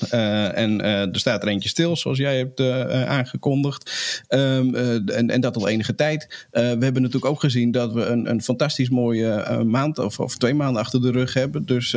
en 0.54 0.82
er 0.82 1.20
staat 1.20 1.44
er 1.44 1.50
eentje 1.50 1.70
stil, 1.70 1.96
zoals 1.96 2.18
jij 2.18 2.38
hebt 2.38 2.62
aangekondigd. 3.08 3.92
Um, 4.30 4.76
en, 4.76 5.30
en 5.30 5.42
dat 5.42 5.56
al 5.56 5.68
enige 5.68 5.96
tijd. 5.96 6.48
we 6.52 6.60
hebben 6.60 7.02
natuurlijk 7.02 7.26
ook 7.26 7.40
gezien 7.40 7.72
dat 7.72 7.94
we 7.94 8.06
een, 8.06 8.30
een 8.30 8.42
fantastisch 8.42 8.90
mooie 8.90 9.64
maand 9.66 10.00
of, 10.00 10.20
of 10.20 10.38
twee 10.38 10.54
maanden 10.54 10.82
achter 10.82 11.02
de 11.02 11.12
rug 11.12 11.34
hebben. 11.34 11.66
Dus 11.66 11.96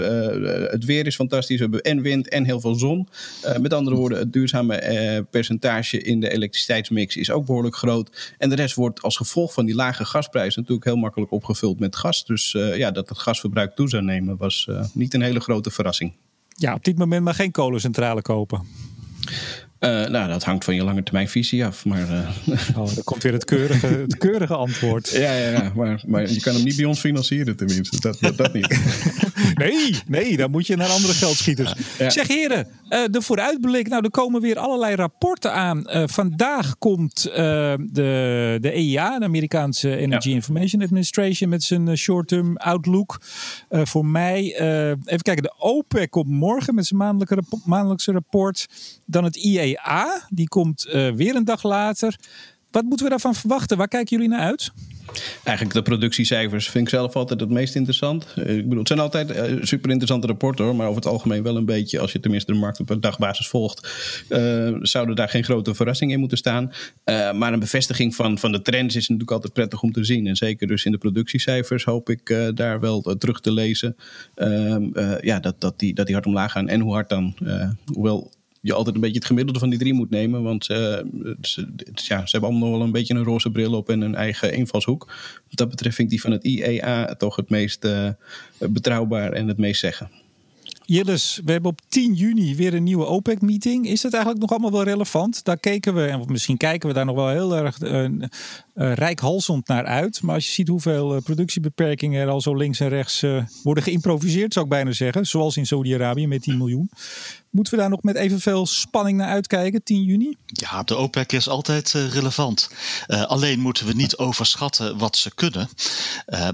het 0.68 0.85
weer 0.85 1.07
is 1.07 1.14
fantastisch. 1.14 1.57
We 1.57 1.62
hebben 1.62 1.83
en 1.83 2.03
wind 2.03 2.29
en 2.29 2.44
heel 2.44 2.61
veel 2.61 2.75
zon. 2.75 3.09
Uh, 3.44 3.57
met 3.57 3.73
andere 3.73 3.96
woorden, 3.96 4.18
het 4.18 4.33
duurzame 4.33 4.92
uh, 5.16 5.20
percentage 5.31 6.03
in 6.03 6.20
de 6.20 6.33
elektriciteitsmix 6.33 7.16
is 7.16 7.31
ook 7.31 7.46
behoorlijk 7.46 7.77
groot. 7.77 8.35
En 8.38 8.49
de 8.49 8.55
rest 8.55 8.75
wordt 8.75 9.03
als 9.03 9.16
gevolg 9.16 9.53
van 9.53 9.66
die 9.66 9.75
lage 9.75 10.05
gasprijs 10.05 10.57
natuurlijk 10.57 10.85
heel 10.85 10.96
makkelijk 10.96 11.33
opgevuld 11.33 11.81
met 11.81 11.96
gas. 11.96 12.25
Dus 12.25 12.53
ja, 12.53 12.90
dat 12.90 13.09
het 13.09 13.18
gasverbruik 13.18 13.75
toe 13.75 13.88
zou 13.88 14.03
nemen 14.03 14.37
was 14.37 14.68
niet 14.92 15.14
een 15.14 15.23
hele 15.23 15.40
grote 15.40 15.70
verrassing. 15.70 16.16
Ja, 16.49 16.75
op 16.75 16.85
dit 16.85 16.99
moment 16.99 17.25
maar 17.25 17.35
geen 17.35 17.51
kolencentrale 17.51 18.23
kopen. 18.23 18.66
Uh, 19.81 20.07
nou, 20.07 20.29
dat 20.29 20.45
hangt 20.45 20.64
van 20.64 20.75
je 20.75 20.85
lange 20.85 21.03
termijn 21.03 21.29
visie 21.29 21.64
af. 21.64 21.85
Maar, 21.85 22.09
uh... 22.11 22.29
oh, 22.79 22.95
dan 22.95 23.05
komt 23.05 23.23
weer 23.23 23.33
het 23.33 23.45
keurige, 23.45 23.87
het 23.87 24.19
keurige 24.19 24.55
antwoord. 24.55 25.11
Ja, 25.21 25.33
ja, 25.33 25.49
ja 25.51 25.73
maar, 25.75 26.03
maar 26.07 26.31
je 26.31 26.40
kan 26.40 26.55
hem 26.55 26.64
niet 26.64 26.77
bij 26.77 26.85
ons 26.85 27.01
financieren 27.01 27.57
tenminste. 27.57 28.01
Dat, 28.01 28.16
dat, 28.21 28.37
dat 28.37 28.53
niet. 28.53 28.81
nee, 29.55 29.97
nee, 30.07 30.37
dan 30.37 30.51
moet 30.51 30.66
je 30.66 30.77
naar 30.77 30.88
andere 30.88 31.12
geldschieters. 31.12 31.73
Ja. 31.99 32.11
Zeg 32.11 32.29
heren, 32.29 32.66
uh, 32.90 33.05
de 33.11 33.23
vooruitblik. 33.23 33.88
Nou, 33.88 34.05
er 34.05 34.11
komen 34.11 34.40
weer 34.40 34.59
allerlei 34.59 34.95
rapporten 34.95 35.53
aan. 35.53 35.83
vandaag 36.09 36.79
komt 36.79 37.23
de, 37.23 38.59
de 38.61 38.71
EIA, 38.73 39.19
de 39.19 39.25
Amerikaanse 39.25 39.97
Energy 39.97 40.29
ja. 40.29 40.35
Information 40.35 40.83
Administration, 40.83 41.49
met 41.49 41.62
zijn 41.62 41.97
short-term 41.97 42.57
outlook 42.57 43.21
voor 43.71 44.07
mei. 44.07 44.53
even 44.53 45.23
kijken, 45.23 45.43
de 45.43 45.55
OPEC 45.59 46.11
komt 46.11 46.29
morgen 46.29 46.75
met 46.75 46.87
zijn 46.87 47.21
maandelijkse 47.64 48.12
rapport. 48.12 48.66
Dan 49.07 49.25
het 49.25 49.37
IEA, 49.37 49.69
die 50.28 50.48
komt 50.48 50.87
uh, 50.87 51.12
weer 51.12 51.35
een 51.35 51.44
dag 51.44 51.62
later. 51.62 52.16
Wat 52.70 52.85
moeten 52.85 53.04
we 53.04 53.11
daarvan 53.11 53.35
verwachten? 53.35 53.76
Waar 53.76 53.88
kijken 53.88 54.16
jullie 54.16 54.33
naar 54.33 54.46
uit? 54.46 54.72
Eigenlijk 55.44 55.76
de 55.76 55.83
productiecijfers 55.83 56.68
vind 56.68 56.85
ik 56.85 56.90
zelf 56.90 57.16
altijd 57.16 57.40
het 57.40 57.50
meest 57.50 57.74
interessant. 57.74 58.26
Ik 58.37 58.44
bedoel, 58.44 58.78
het 58.78 58.88
zijn 58.88 59.00
altijd 59.00 59.30
uh, 59.30 59.62
super 59.62 59.90
interessante 59.90 60.26
rapporten 60.26 60.64
hoor, 60.64 60.76
maar 60.76 60.87
over 60.87 61.02
het 61.02 61.11
algemeen 61.11 61.42
wel 61.42 61.56
een 61.56 61.64
beetje, 61.64 62.00
als 62.00 62.12
je 62.12 62.20
tenminste 62.20 62.52
de 62.52 62.59
markt 62.59 62.80
op 62.80 62.90
een 62.90 63.00
dagbasis 63.00 63.48
volgt, 63.48 63.88
uh, 64.28 64.76
zouden 64.80 65.16
daar 65.16 65.28
geen 65.28 65.44
grote 65.44 65.74
verrassingen 65.74 66.14
in 66.14 66.20
moeten 66.20 66.38
staan. 66.38 66.72
Maar 67.35 67.52
een 67.52 67.61
bevestiging 67.61 68.14
van, 68.14 68.38
van 68.38 68.52
de 68.52 68.62
trends 68.62 68.96
is 68.96 69.02
natuurlijk 69.02 69.30
altijd 69.30 69.52
prettig 69.52 69.83
om 69.83 69.92
te 69.92 70.04
zien. 70.04 70.26
En 70.26 70.37
zeker 70.37 70.66
dus 70.66 70.85
in 70.85 70.92
de 70.92 70.98
productiecijfers 70.98 71.85
hoop 71.85 72.11
ik 72.11 72.52
daar 72.54 72.80
wel 72.80 73.00
terug 73.18 73.40
te 73.40 73.52
lezen. 73.52 73.96
Ehm, 74.35 74.87
ja, 75.20 75.40
dat, 75.40 75.61
dat, 75.61 75.78
die, 75.78 75.94
dat 75.94 76.06
die 76.06 76.14
hard 76.14 76.26
omlaag 76.26 76.52
gaan. 76.52 76.68
En 76.68 76.80
hoe 76.80 76.92
hard 76.92 77.09
dan, 77.09 77.37
hoewel 77.92 78.30
je 78.61 78.75
altijd 78.75 78.94
een 78.94 79.01
beetje 79.01 79.16
het 79.18 79.27
gemiddelde 79.27 79.59
van 79.59 79.70
die 79.70 79.79
drie 79.79 79.94
moet 79.94 80.11
nemen. 80.11 80.42
Want 80.42 80.64
ze, 80.64 81.07
ja, 81.94 82.27
ze 82.27 82.31
hebben 82.31 82.51
allemaal 82.51 82.68
nog 82.68 82.79
wel 82.79 82.87
een 82.87 82.92
beetje 82.92 83.14
een 83.14 83.25
roze 83.25 83.51
bril 83.51 83.73
op 83.73 83.88
en 83.88 84.01
een 84.01 84.14
eigen 84.14 84.53
invalshoek. 84.53 85.07
Wat 85.49 85.59
dat 85.59 85.68
betreft 85.70 85.94
vind 85.96 86.12
ik 86.12 86.14
die 86.14 86.23
van 86.23 86.33
het 86.33 86.44
IEA 86.44 87.14
toch 87.14 87.37
het 87.37 87.51
meest 87.51 87.88
betrouwbaar 88.59 89.33
en 89.33 89.49
het 89.49 89.59
meest 89.59 89.81
zeggen. 89.81 90.11
Jilles, 90.92 91.40
we 91.44 91.53
hebben 91.53 91.70
op 91.70 91.81
10 91.88 92.14
juni 92.14 92.57
weer 92.57 92.75
een 92.75 92.83
nieuwe 92.83 93.05
OPEC-meeting. 93.05 93.87
Is 93.87 94.01
dat 94.01 94.12
eigenlijk 94.12 94.42
nog 94.42 94.51
allemaal 94.51 94.70
wel 94.70 94.92
relevant? 94.92 95.44
Daar 95.44 95.59
keken 95.59 95.94
we, 95.94 96.07
en 96.07 96.25
misschien 96.27 96.57
kijken 96.57 96.88
we 96.88 96.94
daar 96.94 97.05
nog 97.05 97.14
wel 97.14 97.29
heel 97.29 97.57
erg 97.57 97.81
uh, 97.81 98.03
uh, 98.03 98.29
rijkhalsend 98.75 99.68
naar 99.68 99.85
uit. 99.85 100.23
Maar 100.23 100.35
als 100.35 100.46
je 100.46 100.53
ziet 100.53 100.68
hoeveel 100.68 101.20
productiebeperkingen 101.23 102.23
er 102.23 102.29
al 102.29 102.40
zo 102.40 102.55
links 102.55 102.81
en 102.81 102.88
rechts 102.88 103.25
worden 103.62 103.85
geïmproviseerd, 103.85 104.53
zou 104.53 104.64
ik 104.64 104.70
bijna 104.70 104.92
zeggen. 104.92 105.27
Zoals 105.27 105.57
in 105.57 105.66
Saudi-Arabië 105.66 106.27
met 106.27 106.42
10 106.42 106.59
miljoen. 106.59 106.90
Moeten 107.50 107.74
we 107.74 107.78
daar 107.78 107.90
nog 107.90 108.02
met 108.02 108.16
evenveel 108.16 108.66
spanning 108.66 109.18
naar 109.18 109.28
uitkijken, 109.28 109.82
10 109.82 110.02
juni? 110.02 110.36
Ja, 110.46 110.82
de 110.82 110.96
OPEC 110.96 111.32
is 111.32 111.48
altijd 111.48 111.90
relevant. 111.90 112.70
alleen 113.06 113.60
moeten 113.60 113.86
we 113.86 113.92
niet 113.92 114.16
overschatten 114.16 114.98
wat 114.98 115.16
ze 115.16 115.34
kunnen. 115.34 115.68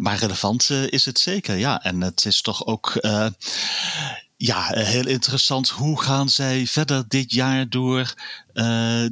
maar 0.00 0.18
relevant 0.18 0.70
is 0.70 1.04
het 1.04 1.18
zeker, 1.18 1.56
ja. 1.56 1.82
En 1.82 2.00
het 2.00 2.24
is 2.24 2.40
toch 2.40 2.66
ook 2.66 2.98
ja, 4.36 4.72
eh, 4.72 4.86
heel 4.86 5.06
interessant. 5.06 5.68
Hoe 5.68 6.00
gaan 6.02 6.28
zij 6.28 6.66
verder 6.66 7.04
dit 7.08 7.32
jaar 7.32 7.68
door, 7.68 8.14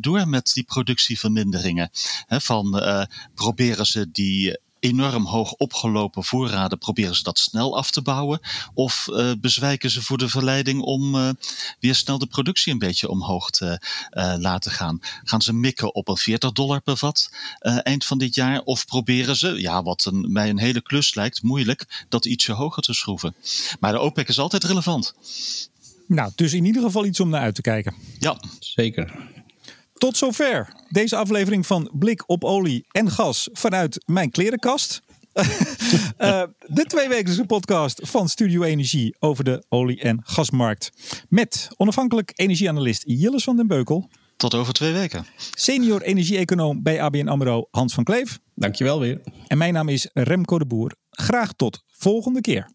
door 0.00 0.28
met 0.28 0.50
die 0.54 0.64
productieverminderingen? 0.64 1.90
Van 2.28 2.82
proberen 3.34 3.86
ze 3.86 4.10
die 4.10 4.58
enorm 4.84 5.26
hoog 5.26 5.52
opgelopen 5.52 6.24
voorraden, 6.24 6.78
proberen 6.78 7.14
ze 7.14 7.22
dat 7.22 7.38
snel 7.38 7.76
af 7.76 7.90
te 7.90 8.02
bouwen? 8.02 8.40
Of 8.74 9.08
uh, 9.10 9.32
bezwijken 9.40 9.90
ze 9.90 10.02
voor 10.02 10.18
de 10.18 10.28
verleiding 10.28 10.82
om 10.82 11.14
uh, 11.14 11.30
weer 11.80 11.94
snel 11.94 12.18
de 12.18 12.26
productie 12.26 12.72
een 12.72 12.78
beetje 12.78 13.08
omhoog 13.08 13.50
te 13.50 13.80
uh, 14.12 14.34
laten 14.38 14.70
gaan? 14.70 14.98
Gaan 15.24 15.42
ze 15.42 15.52
mikken 15.52 15.94
op 15.94 16.08
een 16.08 16.16
40 16.16 16.52
dollar 16.52 16.80
per 16.80 16.96
vat 16.96 17.30
eind 17.60 18.04
van 18.04 18.18
dit 18.18 18.34
jaar? 18.34 18.60
Of 18.60 18.86
proberen 18.86 19.36
ze, 19.36 19.60
ja, 19.60 19.82
wat 19.82 20.04
een, 20.04 20.32
mij 20.32 20.48
een 20.48 20.58
hele 20.58 20.82
klus 20.82 21.14
lijkt, 21.14 21.42
moeilijk, 21.42 22.04
dat 22.08 22.24
ietsje 22.24 22.52
hoger 22.52 22.82
te 22.82 22.94
schroeven? 22.94 23.34
Maar 23.80 23.92
de 23.92 23.98
OPEC 23.98 24.28
is 24.28 24.38
altijd 24.38 24.64
relevant. 24.64 25.14
Nou, 26.06 26.32
dus 26.34 26.52
in 26.52 26.64
ieder 26.64 26.82
geval 26.82 27.04
iets 27.04 27.20
om 27.20 27.28
naar 27.28 27.40
uit 27.40 27.54
te 27.54 27.62
kijken. 27.62 27.94
Ja, 28.18 28.40
zeker. 28.58 29.32
Tot 29.94 30.16
zover 30.16 30.72
deze 30.88 31.16
aflevering 31.16 31.66
van 31.66 31.90
Blik 31.98 32.22
op 32.26 32.44
olie 32.44 32.84
en 32.90 33.10
gas 33.10 33.48
vanuit 33.52 34.02
mijn 34.06 34.30
klerenkast. 34.30 35.00
uh, 35.34 35.42
de 36.78 36.84
tweewekelijkse 36.86 37.44
podcast 37.44 38.00
van 38.02 38.28
Studio 38.28 38.62
Energie 38.62 39.16
over 39.18 39.44
de 39.44 39.64
olie- 39.68 40.00
en 40.00 40.20
gasmarkt. 40.24 40.90
Met 41.28 41.68
onafhankelijk 41.76 42.32
energieanalist 42.34 43.02
Jilles 43.06 43.44
van 43.44 43.56
den 43.56 43.66
Beukel. 43.66 44.08
Tot 44.36 44.54
over 44.54 44.72
twee 44.72 44.92
weken. 44.92 45.26
Senior 45.54 46.02
energie-econoom 46.02 46.82
bij 46.82 47.02
ABN 47.02 47.28
AMRO 47.28 47.68
Hans 47.70 47.94
van 47.94 48.04
Kleef. 48.04 48.38
Dankjewel 48.54 49.00
weer. 49.00 49.20
En 49.46 49.58
mijn 49.58 49.72
naam 49.72 49.88
is 49.88 50.08
Remco 50.12 50.58
de 50.58 50.66
Boer. 50.66 50.94
Graag 51.10 51.52
tot 51.52 51.82
volgende 51.86 52.40
keer. 52.40 52.70